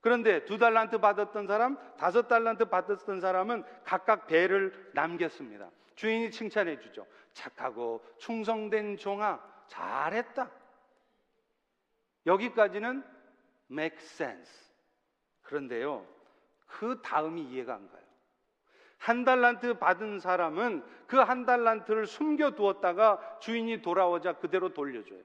그런데 0.01 0.45
두 0.45 0.59
달란트 0.59 0.99
받았던 0.99 1.47
사람, 1.47 1.79
다섯 1.97 2.29
달란트 2.29 2.67
받았던 2.67 3.21
사람은 3.21 3.63
각각 3.85 4.27
배를 4.27 4.91
남겼습니다. 4.93 5.71
주인이 5.95 6.31
칭찬해 6.31 6.81
주죠. 6.81 7.07
착하고 7.35 8.03
충성된 8.19 8.97
종아, 8.97 9.41
잘했다. 9.67 10.51
여기까지는 12.27 13.05
make 13.71 13.99
sense. 13.99 14.73
그런데요, 15.43 16.07
그 16.67 17.03
다음이 17.03 17.43
이해가 17.43 17.75
안 17.75 17.89
가요. 17.89 18.03
한 18.99 19.25
달란트 19.25 19.79
받은 19.79 20.21
사람은 20.21 20.83
그 21.07 21.19
한 21.19 21.45
달란트를 21.45 22.07
숨겨두었다가 22.07 23.39
주인이 23.41 23.83
돌아오자 23.83 24.35
그대로 24.39 24.73
돌려줘요. 24.73 25.21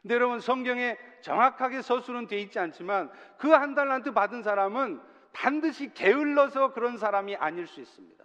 근데 0.00 0.14
여러분 0.14 0.40
성경에 0.40 0.96
정확하게 1.20 1.82
서술은 1.82 2.28
돼 2.28 2.40
있지 2.40 2.58
않지만 2.58 3.10
그 3.38 3.48
한 3.48 3.74
달란트 3.74 4.12
받은 4.12 4.42
사람은 4.42 5.00
반드시 5.32 5.92
게을러서 5.94 6.72
그런 6.72 6.96
사람이 6.96 7.36
아닐 7.36 7.66
수 7.66 7.80
있습니다. 7.80 8.24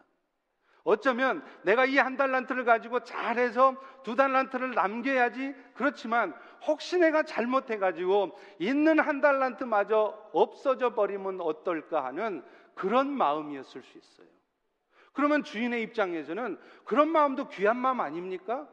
어쩌면 0.88 1.44
내가 1.64 1.86
이 1.86 1.98
한 1.98 2.16
달란트를 2.16 2.64
가지고 2.64 3.02
잘해서 3.04 3.76
두 4.04 4.16
달란트를 4.16 4.72
남겨야지 4.72 5.54
그렇지만 5.74 6.34
혹시 6.66 6.98
내가 6.98 7.24
잘못해가지고 7.24 8.38
있는 8.60 8.98
한 9.02 9.20
달란트마저 9.20 10.30
없어져 10.32 10.96
버리면 10.96 11.42
어떨까 11.42 12.06
하는 12.06 12.42
그런 12.74 13.12
마음이었을 13.12 13.84
수 13.84 13.98
있어요. 13.98 14.28
그러면 15.12 15.44
주인의 15.44 15.82
입장에서는 15.84 16.58
그런 16.86 17.10
마음도 17.10 17.50
귀한 17.50 17.76
마음 17.76 18.00
아닙니까? 18.00 18.66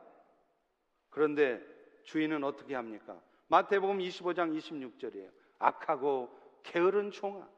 그런데 1.10 1.60
주인은 2.04 2.44
어떻게 2.44 2.76
합니까? 2.76 3.18
마태복음 3.48 3.98
25장 3.98 4.56
26절이에요. 4.56 5.30
악하고 5.58 6.28
게으른 6.62 7.10
종아. 7.10 7.48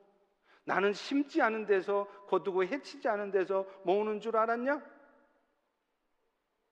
나는 0.66 0.92
심지 0.92 1.40
않은 1.40 1.64
데서 1.66 2.06
거두고 2.26 2.64
해치지 2.64 3.08
않은 3.08 3.30
데서 3.30 3.64
모으는 3.84 4.20
줄 4.20 4.36
알았냐? 4.36 4.82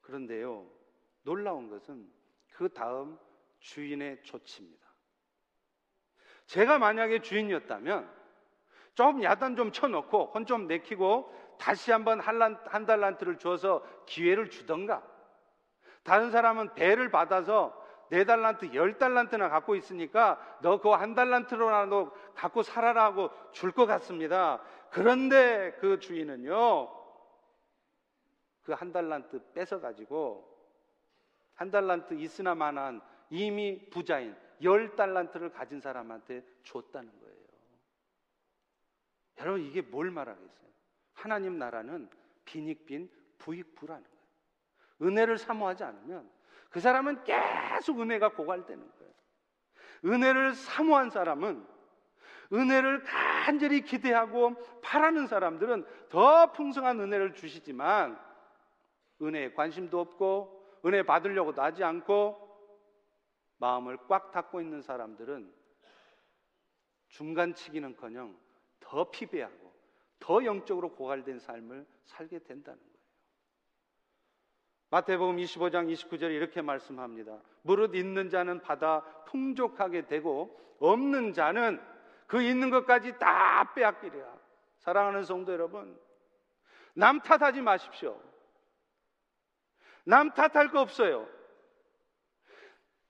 그런데요, 0.01 0.68
놀라운 1.22 1.70
것은 1.70 2.12
그 2.53 2.68
다음 2.68 3.16
주인의 3.61 4.22
조치입니다. 4.24 4.84
제가 6.47 6.78
만약에 6.78 7.20
주인이었다면 7.20 8.12
좀 8.95 9.22
야단 9.22 9.57
좀 9.57 9.70
쳐놓고 9.72 10.32
혼 10.34 10.45
좀 10.45 10.66
내키고 10.66 11.32
다시 11.59 11.92
한번 11.92 12.18
한 12.20 12.86
달란트를 12.86 13.38
줘서 13.38 13.84
기회를 14.07 14.51
주던가 14.51 15.07
다른 16.03 16.32
사람은 16.32 16.74
배를 16.74 17.11
받아서 17.12 17.80
네 18.11 18.25
달란트, 18.25 18.75
열 18.75 18.99
달란트나 18.99 19.49
갖고 19.49 19.75
있으니까 19.75 20.59
너 20.63 20.77
그거 20.79 20.97
한 20.97 21.15
달란트로라도 21.15 22.13
갖고 22.35 22.63
살아라 22.63 23.13
고줄 23.13 23.73
것 23.73 23.87
같습니다. 23.87 24.63
그런데 24.91 25.77
그 25.81 25.99
주인은요, 25.99 27.05
그 28.65 28.73
한 28.73 28.93
달란트 28.93 29.53
뺏어가지고 29.53 30.53
한 31.55 31.71
달란트 31.71 32.15
있으나 32.15 32.55
마나한 32.55 33.01
이미 33.31 33.89
부자인 33.91 34.37
열 34.63 34.97
달란트를 34.97 35.51
가진 35.53 35.81
사람한테 35.81 36.45
줬다는 36.63 37.11
거예요. 37.21 37.35
여러분 39.39 39.61
이게 39.63 39.83
뭘 39.83 40.11
말하겠어요? 40.11 40.69
하나님 41.13 41.59
나라는 41.59 42.09
빈익빈 42.45 43.11
부익부라는 43.39 44.03
거예요. 44.03 44.15
은혜를 45.03 45.39
사모하지 45.39 45.85
않으면 45.85 46.31
그 46.75 46.81
사람은 46.81 47.22
계속 47.22 48.01
은혜가 48.01 48.31
고갈되는 48.31 48.93
거예요. 48.99 49.14
은혜를 50.07 50.55
사모한 50.55 51.09
사람은 51.09 51.64
은혜를 52.53 53.05
간절히 53.05 53.83
기대하고 53.83 54.57
바라는 54.83 55.29
사람들은 55.29 55.87
더 56.09 56.51
풍성한 56.51 56.99
은혜를 56.99 57.35
주시지만 57.35 58.18
은혜에 59.22 59.53
관심도 59.53 60.01
없고 60.01 60.81
은혜 60.85 61.05
받으려고도 61.05 61.62
하지 61.62 61.85
않고 61.85 62.43
마음을 63.59 63.97
꽉 64.09 64.33
닫고 64.33 64.61
있는 64.61 64.83
사람들은 64.83 65.55
중간치기는커녕 67.07 68.37
더 68.81 69.11
피배하고 69.12 69.72
더 70.18 70.45
영적으로 70.45 70.91
고갈된 70.97 71.39
삶을 71.39 71.87
살게 72.03 72.41
된다는 72.41 72.81
거예요. 72.81 72.93
마태복음 74.95 75.38
25장 75.38 75.92
29절에 75.92 76.30
이렇게 76.30 76.62
말씀합니다. 76.62 77.36
무릇 77.62 77.97
있는 77.97 78.30
자는 78.30 78.61
받아 78.61 79.01
풍족하게 79.26 80.07
되고 80.07 80.57
없는 80.78 81.32
자는 81.32 81.80
그 82.28 82.40
있는 82.40 82.70
것까지 82.70 83.18
다 83.18 83.74
빼앗기리라. 83.74 84.24
사랑하는 84.78 85.24
성도 85.24 85.53
여러분, 85.53 85.99
남 86.95 87.18
탓하지 87.20 87.61
마십시오. 87.61 88.22
남 90.05 90.30
탓할 90.30 90.70
거 90.70 90.80
없어요. 90.80 91.28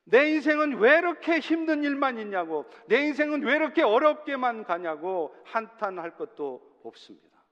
내 0.05 0.31
인생은 0.31 0.79
왜 0.79 0.97
이렇게 0.97 1.39
힘든 1.39 1.85
일만 1.85 2.19
있냐고, 2.19 2.65
내 2.87 3.05
인생은 3.09 3.43
왜 3.43 3.57
이렇게 3.57 3.83
어렵게만 3.83 4.65
가냐고 4.65 5.37
한탄할 5.45 6.17
것도 6.17 6.81
없습니다. 6.83 7.45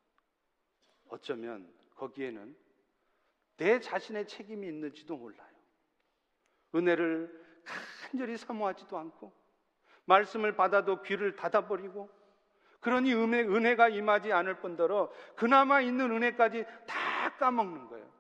어쩌면 1.11 1.71
거기에는 1.97 2.62
내 3.63 3.79
자신의 3.79 4.27
책임이 4.27 4.67
있는지도 4.67 5.17
몰라요. 5.17 5.49
은혜를 6.75 7.31
간절히 8.11 8.37
사모하지도 8.37 8.99
않고, 8.99 9.33
말씀을 10.05 10.57
받아도 10.57 11.01
귀를 11.03 11.37
닫아버리고, 11.37 12.11
그러니 12.81 13.15
은혜, 13.15 13.43
은혜가 13.43 13.89
임하지 13.91 14.33
않을 14.33 14.59
뿐더러 14.59 15.13
그나마 15.37 15.81
있는 15.81 16.11
은혜까지 16.11 16.65
다 16.89 17.37
까먹는 17.37 17.87
거예요. 17.87 18.11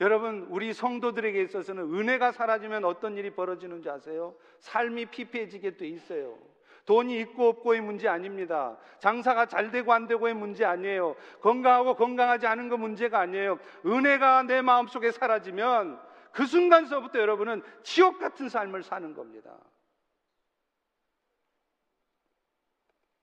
여러분, 0.00 0.46
우리 0.50 0.72
성도들에게 0.72 1.42
있어서는 1.42 1.92
은혜가 1.92 2.30
사라지면 2.30 2.84
어떤 2.84 3.16
일이 3.16 3.30
벌어지는지 3.30 3.90
아세요? 3.90 4.36
삶이 4.60 5.06
피폐해지게 5.06 5.78
돼 5.78 5.88
있어요. 5.88 6.38
돈이 6.86 7.18
있고 7.20 7.48
없고의 7.48 7.80
문제 7.80 8.08
아닙니다. 8.08 8.78
장사가 8.98 9.46
잘 9.46 9.70
되고 9.70 9.92
안 9.92 10.06
되고의 10.06 10.34
문제 10.34 10.64
아니에요. 10.64 11.16
건강하고 11.40 11.96
건강하지 11.96 12.46
않은 12.46 12.68
거 12.68 12.76
문제가 12.76 13.20
아니에요. 13.20 13.58
은혜가 13.86 14.44
내 14.44 14.62
마음속에 14.62 15.12
사라지면 15.12 16.00
그 16.32 16.46
순간서부터 16.46 17.18
여러분은 17.18 17.62
지옥 17.82 18.18
같은 18.18 18.48
삶을 18.48 18.82
사는 18.82 19.14
겁니다. 19.14 19.56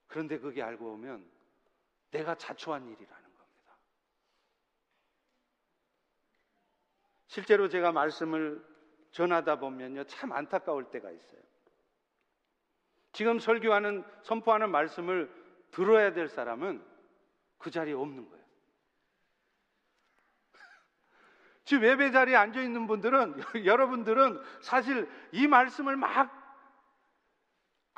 그런데 0.06 0.38
그게 0.38 0.62
알고 0.62 0.84
보면 0.84 1.24
내가 2.10 2.34
자초한 2.34 2.86
일이라는 2.86 3.28
실제로 7.28 7.68
제가 7.68 7.92
말씀을 7.92 8.64
전하다 9.12 9.60
보면요, 9.60 10.04
참 10.04 10.32
안타까울 10.32 10.90
때가 10.90 11.10
있어요. 11.10 11.40
지금 13.12 13.38
설교하는, 13.38 14.04
선포하는 14.22 14.70
말씀을 14.70 15.30
들어야 15.70 16.12
될 16.12 16.28
사람은 16.28 16.82
그 17.58 17.70
자리에 17.70 17.94
없는 17.94 18.28
거예요. 18.28 18.44
지금 21.64 21.84
예배 21.84 22.12
자리에 22.12 22.34
앉아 22.34 22.62
있는 22.62 22.86
분들은, 22.86 23.34
여러분들은 23.66 24.40
사실 24.60 25.08
이 25.32 25.46
말씀을 25.46 25.96
막 25.96 26.38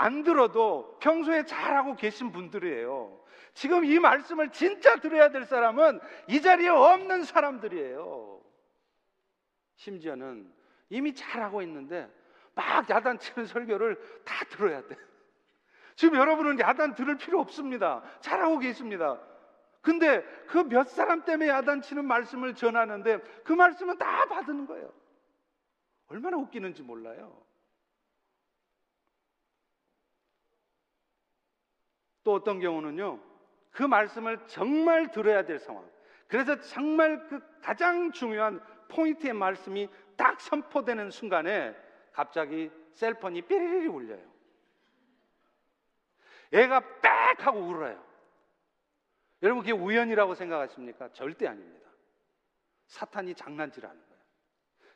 안 0.00 0.22
들어도 0.22 0.96
평소에 0.98 1.44
잘하고 1.44 1.94
계신 1.94 2.32
분들이에요. 2.32 3.22
지금 3.52 3.84
이 3.84 3.98
말씀을 3.98 4.50
진짜 4.50 4.96
들어야 4.96 5.30
될 5.30 5.44
사람은 5.44 6.00
이 6.26 6.40
자리에 6.40 6.70
없는 6.70 7.24
사람들이에요. 7.24 8.40
심지어는 9.76 10.50
이미 10.88 11.14
잘하고 11.14 11.61
있는데 11.62 12.11
막 12.61 12.88
야단치는 12.90 13.46
설교를 13.46 13.98
다 14.24 14.44
들어야 14.50 14.86
돼. 14.86 14.96
지금 15.96 16.18
여러분은 16.18 16.61
야단 16.61 16.94
들을 16.94 17.16
필요 17.16 17.40
없습니다. 17.40 18.02
잘하고 18.20 18.58
계십니다. 18.58 19.18
근데 19.80 20.22
그 20.46 20.62
몇 20.64 20.88
사람 20.88 21.24
때문에 21.24 21.48
야단치는 21.48 22.04
말씀을 22.04 22.54
전하는데 22.54 23.18
그 23.44 23.54
말씀은 23.54 23.96
다 23.96 24.26
받는 24.26 24.66
거예요. 24.66 24.92
얼마나 26.08 26.36
웃기는지 26.36 26.82
몰라요. 26.82 27.42
또 32.22 32.34
어떤 32.34 32.61
경우는요, 32.61 33.18
그 33.70 33.82
말씀을 33.82 34.46
정말 34.46 35.11
들어야 35.11 35.46
될 35.46 35.58
상황. 35.58 35.88
그래서 36.28 36.61
정말 36.61 37.26
그 37.26 37.40
가장 37.62 38.12
중요한 38.12 38.61
포인트의 38.88 39.32
말씀이 39.32 39.88
딱 40.16 40.38
선포되는 40.40 41.11
순간에 41.11 41.74
갑자기 42.12 42.70
셀폰이 42.94 43.42
삐리리 43.42 43.86
울려요. 43.86 44.30
애가 46.52 46.80
빽 47.00 47.46
하고 47.46 47.61
울어요. 47.61 48.02
여러분 49.42 49.62
그게 49.62 49.72
우연이라고 49.72 50.34
생각하십니까? 50.34 51.11
절대 51.12 51.46
아닙니다. 51.46 51.88
사탄이 52.86 53.34
장난질하는 53.34 53.96
거예요. 53.96 54.22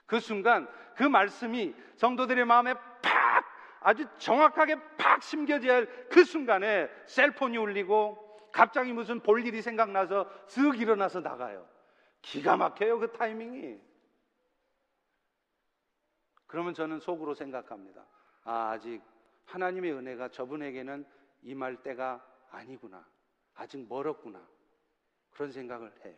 그 0.06 0.20
순간 0.20 0.68
그 0.96 1.04
말씀이 1.04 1.74
성도들의 1.96 2.44
마음에 2.44 2.74
팍 2.74 3.44
아주 3.80 4.06
정확하게 4.18 4.76
팍 4.96 5.22
심겨져야 5.22 5.74
할 5.76 6.04
그 6.14 6.24
순간에 6.24 6.88
셀폰이 7.06 7.56
울리고 7.56 8.48
갑자기 8.52 8.92
무슨 8.92 9.18
볼 9.18 9.44
일이 9.44 9.60
생각나서 9.60 10.30
쓱 10.46 10.80
일어나서 10.80 11.20
나가요. 11.20 11.66
기가 12.22 12.56
막혀요 12.56 13.00
그 13.00 13.10
타이밍이. 13.10 13.80
그러면 16.46 16.74
저는 16.74 17.00
속으로 17.00 17.34
생각합니다. 17.34 18.04
아, 18.44 18.70
아직 18.70 19.02
하나님의 19.46 19.92
은혜가 19.92 20.28
저분에게는 20.28 21.04
임할 21.42 21.82
때가 21.82 22.24
아니구나. 22.50 23.04
아직 23.54 23.86
멀었구나. 23.88 24.40
그런 25.32 25.50
생각을 25.50 25.92
해요. 26.04 26.16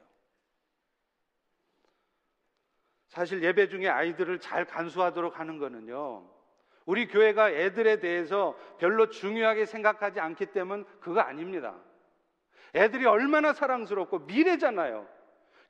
사실 3.09 3.43
예배 3.43 3.68
중에 3.68 3.89
아이들을 3.89 4.41
잘 4.41 4.64
간수하도록 4.66 5.39
하는 5.39 5.59
거는요. 5.59 6.29
우리 6.85 7.09
교회가 7.09 7.51
애들에 7.51 7.99
대해서 7.99 8.57
별로 8.79 9.09
중요하게 9.09 9.66
생각하지 9.66 10.20
않기 10.20 10.47
때문 10.47 10.85
그거 11.01 11.20
아닙니다. 11.20 11.74
애들이 12.74 13.07
얼마나 13.07 13.53
사랑스럽고 13.53 14.20
미래잖아요. 14.20 15.09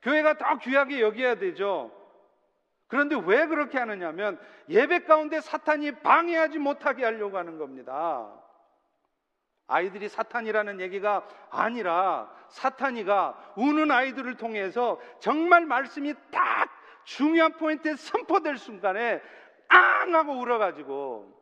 교회가 0.01 0.37
더 0.37 0.57
귀하게 0.59 1.01
여겨야 1.01 1.35
되죠. 1.35 1.91
그런데 2.87 3.15
왜 3.25 3.45
그렇게 3.47 3.77
하느냐면 3.77 4.39
예배 4.69 4.99
가운데 4.99 5.41
사탄이 5.41 5.99
방해하지 5.99 6.59
못하게 6.59 7.03
하려고 7.03 7.37
하는 7.37 7.57
겁니다. 7.57 8.33
아이들이 9.67 10.07
사탄이라는 10.07 10.79
얘기가 10.79 11.27
아니라 11.49 12.31
사탄이가 12.47 13.53
우는 13.57 13.91
아이들을 13.91 14.35
통해서 14.37 14.99
정말 15.19 15.65
말씀이 15.65 16.13
딱 16.31 16.69
중요한 17.03 17.53
포인트에 17.57 17.95
선포될 17.95 18.57
순간에 18.57 19.21
앙 19.67 20.15
하고 20.15 20.39
울어가지고 20.39 21.37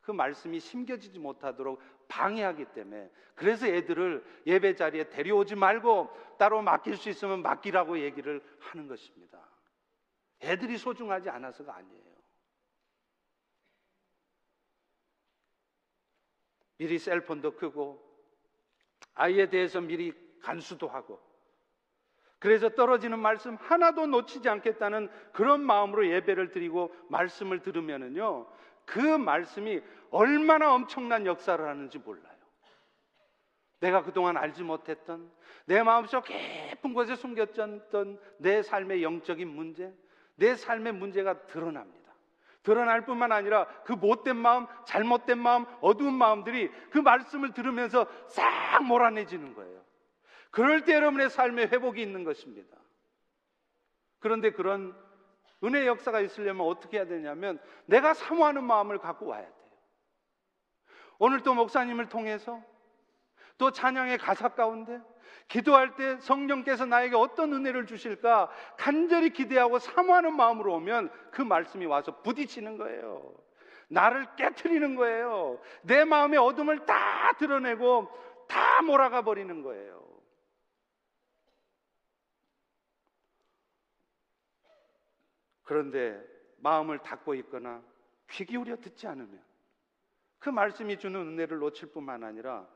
그 0.00 0.10
말씀이 0.10 0.58
심겨지지 0.58 1.20
못하도록 1.20 1.80
방해하기 2.08 2.64
때문에 2.66 3.08
그래서 3.36 3.68
애들을 3.68 4.24
예배 4.46 4.74
자리에 4.74 5.08
데려오지 5.08 5.54
말고 5.54 6.10
따로 6.36 6.60
맡길 6.62 6.96
수 6.96 7.08
있으면 7.08 7.42
맡기라고 7.42 8.00
얘기를 8.00 8.42
하는 8.58 8.88
것입니다. 8.88 9.38
애들이 10.42 10.78
소중하지 10.78 11.30
않아서가 11.30 11.76
아니에요. 11.76 12.10
미리 16.78 16.98
셀폰도 16.98 17.56
끄고 17.56 18.02
아이에 19.14 19.50
대해서 19.50 19.80
미리 19.80 20.14
간수도 20.40 20.88
하고 20.88 21.20
그래서 22.38 22.70
떨어지는 22.70 23.18
말씀 23.18 23.56
하나도 23.56 24.06
놓치지 24.06 24.48
않겠다는 24.48 25.10
그런 25.32 25.62
마음으로 25.62 26.08
예배를 26.08 26.52
드리고 26.52 26.94
말씀을 27.10 27.60
들으면은요 27.60 28.50
그 28.86 28.98
말씀이 28.98 29.82
얼마나 30.10 30.74
엄청난 30.74 31.26
역사를 31.26 31.64
하는지 31.64 31.98
몰라요. 31.98 32.30
내가 33.80 34.02
그동안 34.02 34.36
알지 34.36 34.62
못했던 34.62 35.30
내 35.66 35.82
마음속 35.82 36.24
깊은 36.24 36.94
곳에 36.94 37.14
숨겼던 37.14 38.20
내 38.38 38.62
삶의 38.62 39.02
영적인 39.02 39.48
문제, 39.48 39.94
내 40.40 40.56
삶의 40.56 40.94
문제가 40.94 41.46
드러납니다. 41.46 42.00
드러날 42.62 43.04
뿐만 43.04 43.30
아니라 43.30 43.66
그 43.84 43.92
못된 43.92 44.36
마음, 44.36 44.66
잘못된 44.86 45.38
마음, 45.38 45.66
어두운 45.82 46.14
마음들이 46.14 46.70
그 46.90 46.98
말씀을 46.98 47.52
들으면서 47.52 48.06
싹 48.26 48.82
몰아내지는 48.82 49.54
거예요. 49.54 49.84
그럴 50.50 50.84
때 50.84 50.94
여러분의 50.94 51.28
삶에 51.28 51.66
회복이 51.66 52.00
있는 52.00 52.24
것입니다. 52.24 52.76
그런데 54.18 54.50
그런 54.50 54.96
은혜 55.62 55.86
역사가 55.86 56.20
있으려면 56.20 56.66
어떻게 56.66 56.96
해야 56.96 57.06
되냐면 57.06 57.60
내가 57.84 58.14
사모하는 58.14 58.64
마음을 58.64 58.98
갖고 58.98 59.26
와야 59.26 59.44
돼요. 59.44 59.70
오늘 61.18 61.42
또 61.42 61.52
목사님을 61.52 62.08
통해서 62.08 62.62
또 63.58 63.70
찬양의 63.70 64.16
가사 64.16 64.48
가운데 64.48 65.02
기도할 65.50 65.96
때 65.96 66.16
성령께서 66.20 66.86
나에게 66.86 67.16
어떤 67.16 67.52
은혜를 67.52 67.86
주실까 67.86 68.48
간절히 68.78 69.30
기대하고 69.30 69.80
사모하는 69.80 70.36
마음으로 70.36 70.74
오면 70.76 71.10
그 71.32 71.42
말씀이 71.42 71.86
와서 71.86 72.22
부딪히는 72.22 72.78
거예요. 72.78 73.34
나를 73.88 74.36
깨뜨리는 74.36 74.94
거예요. 74.94 75.60
내 75.82 76.04
마음의 76.04 76.38
어둠을 76.38 76.86
다 76.86 77.32
드러내고 77.36 78.08
다 78.46 78.80
몰아가 78.82 79.22
버리는 79.22 79.62
거예요. 79.62 80.08
그런데 85.64 86.24
마음을 86.58 87.00
닫고 87.00 87.34
있거나 87.34 87.82
귀 88.30 88.44
기울여 88.44 88.76
듣지 88.76 89.08
않으면 89.08 89.42
그 90.38 90.48
말씀이 90.48 90.96
주는 90.96 91.18
은혜를 91.20 91.58
놓칠 91.58 91.90
뿐만 91.90 92.22
아니라 92.22 92.68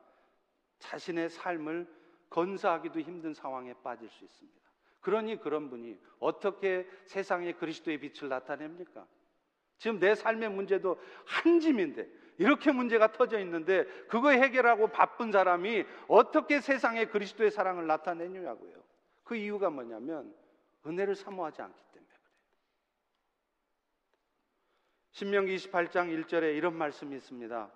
자신의 0.81 1.31
삶을 1.31 2.04
건사하기도 2.31 3.01
힘든 3.01 3.35
상황에 3.35 3.75
빠질 3.83 4.09
수 4.09 4.25
있습니다. 4.25 4.61
그러니 5.01 5.39
그런 5.39 5.69
분이 5.69 5.99
어떻게 6.19 6.89
세상에 7.07 7.53
그리스도의 7.53 7.99
빛을 7.99 8.29
나타냅니까? 8.29 9.07
지금 9.79 9.99
내 9.99 10.15
삶의 10.15 10.51
문제도 10.51 10.99
한 11.27 11.61
짐인데 11.61 12.09
이렇게 12.39 12.73
문제가 12.73 13.13
터져 13.13 13.39
있는데 13.41 13.85
그거 14.09 14.31
해결하고 14.31 14.89
바쁜 14.89 15.31
사람이 15.31 15.85
어떻게 16.09 16.61
세상에 16.61 17.05
그리스도의 17.05 17.51
사랑을 17.51 17.87
나타내느냐고요. 17.87 18.83
그 19.23 19.37
이유가 19.37 19.71
뭐냐면 19.71 20.35
은혜를 20.87 21.15
사모하지 21.15 21.63
않기 21.63 21.79
때문에 21.93 22.09
그래요. 22.09 22.25
신명기 25.13 25.57
28장 25.57 26.25
1절에 26.25 26.57
이런 26.57 26.77
말씀이 26.77 27.15
있습니다. 27.17 27.71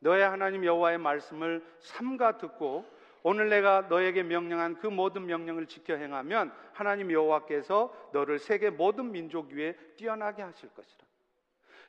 너의 0.00 0.28
하나님 0.28 0.64
여호와의 0.64 0.98
말씀을 0.98 1.64
삼가 1.78 2.38
듣고 2.38 2.84
오늘 3.22 3.48
내가 3.48 3.82
너에게 3.82 4.22
명령한 4.22 4.78
그 4.78 4.86
모든 4.86 5.26
명령을 5.26 5.66
지켜 5.66 5.94
행하면 5.96 6.52
하나님 6.72 7.12
여호와께서 7.12 7.92
너를 8.12 8.38
세계 8.38 8.70
모든 8.70 9.12
민족 9.12 9.52
위에 9.52 9.74
뛰어나게 9.96 10.42
하실 10.42 10.68
것이라. 10.70 11.04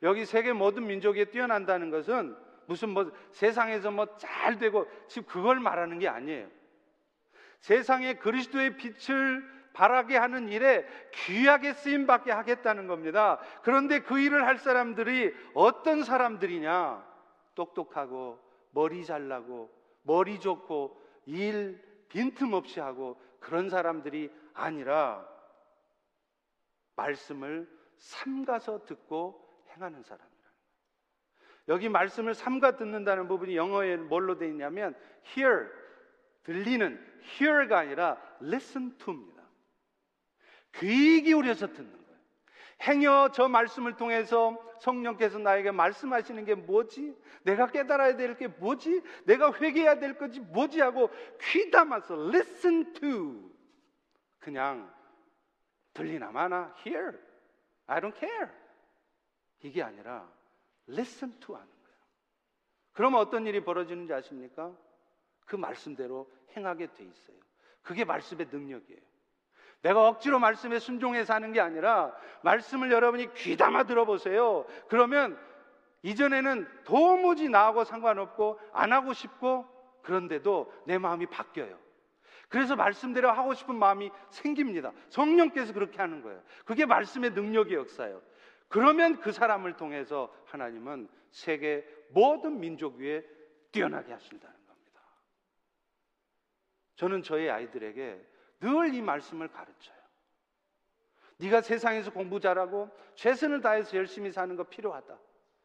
여기 0.04 0.26
세계 0.26 0.54
모든 0.54 0.86
민족 0.86 1.16
위에 1.16 1.26
뛰어난다는 1.26 1.90
것은 1.90 2.36
무슨 2.66 2.90
뭐 2.90 3.12
세상에서 3.32 3.92
뭐 3.92 4.18
잘 4.18 4.58
되고 4.58 4.88
지금 5.08 5.28
그걸 5.28 5.60
말하는 5.60 6.00
게 6.00 6.08
아니에요. 6.08 6.48
세상에 7.60 8.16
그리스도의 8.16 8.78
빛을 8.78 9.54
바라게 9.74 10.18
하는 10.18 10.50
일에 10.50 10.86
귀하게 11.14 11.74
쓰임 11.74 12.06
받게 12.06 12.32
하겠다는 12.32 12.88
겁니다. 12.88 13.40
그런데 13.64 14.00
그 14.00 14.20
일을 14.20 14.46
할 14.46 14.58
사람들이 14.58 15.34
어떤 15.56 16.04
사람들이냐? 16.04 17.04
똑똑하고 17.56 18.40
머리 18.72 19.04
잘나고 19.06 19.72
머리 20.04 20.40
좋고 20.40 21.02
일 21.26 21.82
빈틈없이 22.10 22.80
하고 22.80 23.20
그런 23.40 23.70
사람들이 23.70 24.32
아니라 24.54 25.28
말씀을 26.96 27.70
삼가서 27.98 28.86
듣고 28.86 29.66
행하는 29.70 30.04
사람이라는 30.04 30.32
거예요. 30.32 30.54
여기 31.70 31.90
말씀을 31.90 32.34
삼가 32.34 32.76
듣는다는 32.76 33.28
부분이 33.28 33.56
영어에 33.56 33.98
뭘로 33.98 34.38
되어 34.38 34.50
있냐면 34.50 34.96
hear 35.36 35.70
들리는 36.44 37.00
hear가 37.40 37.80
아니라 37.80 38.22
listen 38.42 38.98
to입니다. 38.98 39.44
귀 40.76 41.22
기울여서 41.22 41.68
듣는 41.68 41.92
거예요. 41.92 42.20
행여 42.82 43.30
저 43.34 43.48
말씀을 43.48 43.96
통해서 43.96 44.58
성령께서 44.84 45.40
나에게 45.40 45.72
말씀하시는 45.72 46.44
게 46.44 46.56
뭐지? 46.56 47.18
내가 47.44 47.68
깨달아야 47.68 48.18
될 48.18 48.36
게 48.36 48.48
뭐지? 48.48 49.02
내가 49.26 49.54
회개해야 49.54 50.00
될 50.00 50.18
것이 50.18 50.40
뭐지? 50.42 50.82
하고 50.82 51.10
귀 51.42 51.72
담아서 51.72 52.16
listen 52.30 52.94
to 52.94 53.50
그냥 54.40 54.94
들리나 55.94 56.32
마나 56.32 56.76
hear 56.86 57.18
I 57.88 58.02
don't 58.02 58.18
care 58.20 58.52
이게 59.62 59.82
아니라 59.82 60.30
listen 60.90 61.40
to 61.40 61.56
하는 61.56 61.68
거예요. 61.68 61.98
그러면 62.92 63.22
어떤 63.22 63.48
일이 63.48 63.64
벌어지는지 63.64 64.14
아십니까? 64.14 64.76
그 65.46 65.56
말씀대로 65.56 66.30
행하게 66.58 66.94
돼 66.94 67.06
있어요. 67.06 67.38
그게 67.82 68.04
말씀의 68.04 68.48
능력이에요. 68.52 69.02
내가 69.84 70.08
억지로 70.08 70.40
말씀에 70.40 70.80
순종해서 70.80 71.34
하는 71.34 71.52
게 71.52 71.60
아니라 71.60 72.16
말씀을 72.42 72.92
여러분이 72.92 73.34
귀담아 73.34 73.84
들어보세요. 73.84 74.66
그러면 74.88 75.38
이전에는 76.02 76.68
도무지 76.86 77.50
나하고 77.50 77.84
상관없고 77.84 78.60
안 78.72 78.94
하고 78.94 79.14
싶고 79.14 79.66
그런데도 80.02 80.74
내 80.86 80.98
마음이 80.98 81.26
바뀌어요. 81.28 81.78
그래서 82.48 82.76
말씀대로 82.76 83.32
하고 83.32 83.54
싶은 83.54 83.76
마음이 83.76 84.12
생깁니다. 84.30 84.94
성령께서 85.10 85.74
그렇게 85.74 85.98
하는 85.98 86.22
거예요. 86.22 86.42
그게 86.66 86.86
말씀의 86.86 87.32
능력의 87.32 87.74
역사예요. 87.76 88.22
그러면 88.70 89.20
그 89.20 89.32
사람을 89.32 89.76
통해서 89.76 90.34
하나님은 90.46 91.10
세계 91.32 91.86
모든 92.10 92.60
민족 92.60 92.98
위에 92.98 93.24
뛰어나게 93.72 94.14
하신다는 94.14 94.56
겁니다. 94.68 95.02
저는 96.96 97.24
저희 97.24 97.50
아이들에게 97.50 98.33
늘 98.64 98.94
이 98.94 99.02
말씀을 99.02 99.50
가르쳐요. 99.50 99.98
네가 101.38 101.62
세상에서 101.62 102.12
공부 102.12 102.40
잘하고 102.40 102.90
최선을 103.16 103.62
다해서 103.62 103.98
열심히 103.98 104.32
사는 104.32 104.56
거 104.56 104.64
필요하다. 104.64 105.18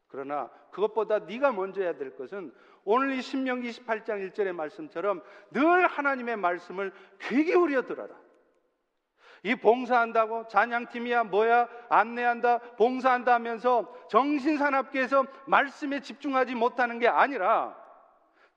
그러나 0.08 0.50
그것보다 0.72 1.20
네가 1.20 1.52
먼저 1.52 1.80
해야 1.82 1.96
될 1.96 2.16
것은 2.16 2.52
오늘 2.84 3.12
이 3.12 3.22
신명기 3.22 3.70
28장 3.70 4.32
1절의 4.32 4.52
말씀처럼 4.52 5.22
늘 5.50 5.86
하나님의 5.86 6.36
말씀을 6.36 6.92
귀 7.22 7.44
기울여 7.44 7.82
들어라. 7.82 8.14
이 9.44 9.54
봉사한다고 9.54 10.48
찬양팀이야 10.48 11.24
뭐야 11.24 11.68
안내한다 11.90 12.58
봉사한다 12.76 13.34
하면서 13.34 13.94
정신사납게 14.08 15.06
서 15.06 15.24
말씀에 15.46 16.00
집중하지 16.00 16.56
못하는 16.56 16.98
게 16.98 17.06
아니라 17.06 17.76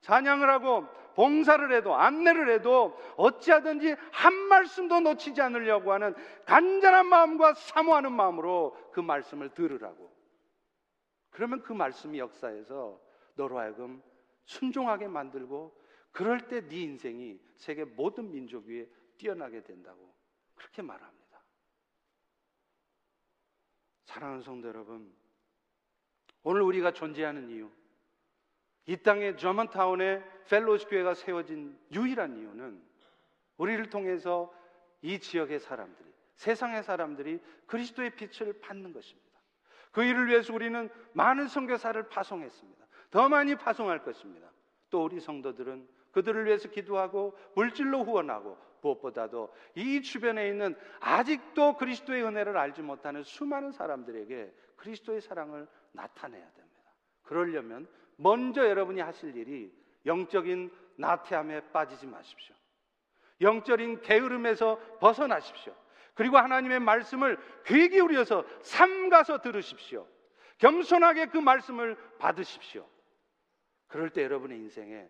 찬양을 0.00 0.50
하고 0.50 0.88
봉사를 1.14 1.72
해도 1.72 1.94
안내를 1.94 2.50
해도 2.50 2.98
어찌하든지 3.16 3.96
한 4.10 4.34
말씀도 4.34 5.00
놓치지 5.00 5.40
않으려고 5.40 5.92
하는 5.92 6.14
간절한 6.46 7.06
마음과 7.06 7.54
사모하는 7.54 8.12
마음으로 8.12 8.76
그 8.92 9.00
말씀을 9.00 9.50
들으라고 9.50 10.12
그러면 11.30 11.62
그 11.62 11.72
말씀이 11.72 12.18
역사에서 12.18 13.00
너로 13.34 13.58
하여금 13.58 14.02
순종하게 14.44 15.08
만들고 15.08 15.80
그럴 16.12 16.46
때 16.46 16.68
네 16.68 16.82
인생이 16.82 17.40
세계 17.56 17.84
모든 17.84 18.30
민족 18.30 18.66
위에 18.66 18.86
뛰어나게 19.16 19.62
된다고 19.62 20.14
그렇게 20.54 20.82
말합니다. 20.82 21.42
사랑하는 24.04 24.42
성도 24.42 24.68
여러분, 24.68 25.12
오늘 26.42 26.62
우리가 26.62 26.92
존재하는 26.92 27.48
이유, 27.48 27.70
이 28.86 28.96
땅에 28.96 29.36
저먼타운에 29.36 30.22
펠로시 30.48 30.86
교회가 30.86 31.14
세워진 31.14 31.78
유일한 31.92 32.36
이유는 32.36 32.82
우리를 33.56 33.90
통해서 33.90 34.52
이 35.02 35.18
지역의 35.18 35.60
사람들이, 35.60 36.12
세상의 36.36 36.82
사람들이 36.82 37.40
그리스도의 37.66 38.10
빛을 38.16 38.60
받는 38.60 38.92
것입니다. 38.92 39.30
그 39.92 40.02
일을 40.02 40.28
위해서 40.28 40.52
우리는 40.52 40.88
많은 41.12 41.48
선교사를 41.48 42.08
파송했습니다. 42.08 42.86
더 43.10 43.28
많이 43.28 43.54
파송할 43.54 44.02
것입니다. 44.02 44.50
또 44.90 45.04
우리 45.04 45.20
성도들은 45.20 45.86
그들을 46.12 46.44
위해서 46.46 46.68
기도하고 46.68 47.36
물질로 47.54 48.04
후원하고 48.04 48.58
무엇보다도 48.80 49.54
이 49.74 50.02
주변에 50.02 50.48
있는 50.48 50.74
아직도 51.00 51.76
그리스도의 51.76 52.24
은혜를 52.24 52.56
알지 52.56 52.82
못하는 52.82 53.22
수많은 53.22 53.72
사람들에게 53.72 54.52
그리스도의 54.76 55.20
사랑을 55.20 55.66
나타내야 55.92 56.50
됩니다. 56.52 56.92
그러려면 57.22 57.86
먼저 58.16 58.68
여러분이 58.68 59.00
하실 59.00 59.36
일이 59.36 59.72
영적인 60.06 60.70
나태함에 60.96 61.72
빠지지 61.72 62.06
마십시오. 62.06 62.54
영적인 63.40 64.02
게으름에서 64.02 64.98
벗어나십시오. 64.98 65.74
그리고 66.14 66.38
하나님의 66.38 66.80
말씀을 66.80 67.38
귀 67.66 67.88
기울여서 67.88 68.44
삼가서 68.62 69.40
들으십시오. 69.40 70.06
겸손하게 70.58 71.26
그 71.26 71.38
말씀을 71.38 71.96
받으십시오. 72.18 72.86
그럴 73.88 74.10
때 74.10 74.22
여러분의 74.22 74.58
인생에 74.58 75.08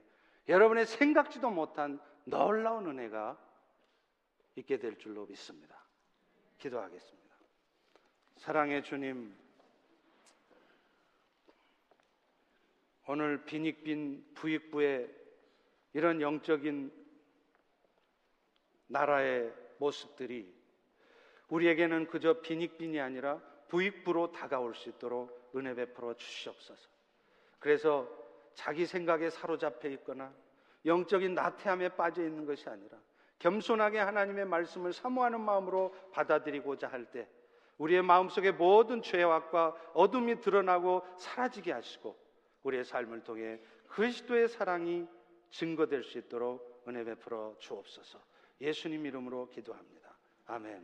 여러분의 0.48 0.86
생각지도 0.86 1.50
못한 1.50 2.00
놀라운 2.24 2.86
은혜가 2.86 3.38
있게 4.56 4.78
될 4.78 4.98
줄로 4.98 5.26
믿습니다. 5.26 5.76
기도하겠습니다. 6.58 7.36
사랑의 8.36 8.82
주님, 8.82 9.36
오늘 13.12 13.44
빈익빈 13.44 14.24
부익부의 14.32 15.06
이런 15.92 16.22
영적인 16.22 16.90
나라의 18.86 19.52
모습들이 19.76 20.50
우리에게는 21.48 22.06
그저 22.06 22.40
빈익빈이 22.40 22.98
아니라 22.98 23.38
부익부로 23.68 24.32
다가올 24.32 24.74
수 24.74 24.88
있도록 24.88 25.52
은혜 25.54 25.74
베풀어 25.74 26.14
주시옵소서. 26.14 26.88
그래서 27.58 28.08
자기 28.54 28.86
생각에 28.86 29.28
사로잡혀 29.28 29.90
있거나 29.90 30.32
영적인 30.86 31.34
나태함에 31.34 31.90
빠져 31.90 32.22
있는 32.22 32.46
것이 32.46 32.66
아니라 32.66 32.96
겸손하게 33.40 33.98
하나님의 33.98 34.46
말씀을 34.46 34.94
사모하는 34.94 35.38
마음으로 35.38 35.94
받아들이고자 36.12 36.88
할 36.88 37.04
때 37.12 37.28
우리의 37.76 38.00
마음속에 38.00 38.52
모든 38.52 39.02
죄악과 39.02 39.76
어둠이 39.92 40.40
드러나고 40.40 41.02
사라지게 41.18 41.72
하시고 41.72 42.21
우리의 42.62 42.84
삶을 42.84 43.24
통해 43.24 43.60
그리스도의 43.88 44.48
사랑이 44.48 45.06
증거될 45.50 46.02
수 46.04 46.18
있도록 46.18 46.82
은혜 46.88 47.04
베풀어 47.04 47.56
주옵소서. 47.58 48.18
예수님 48.60 49.04
이름으로 49.06 49.48
기도합니다. 49.50 50.16
아멘. 50.46 50.80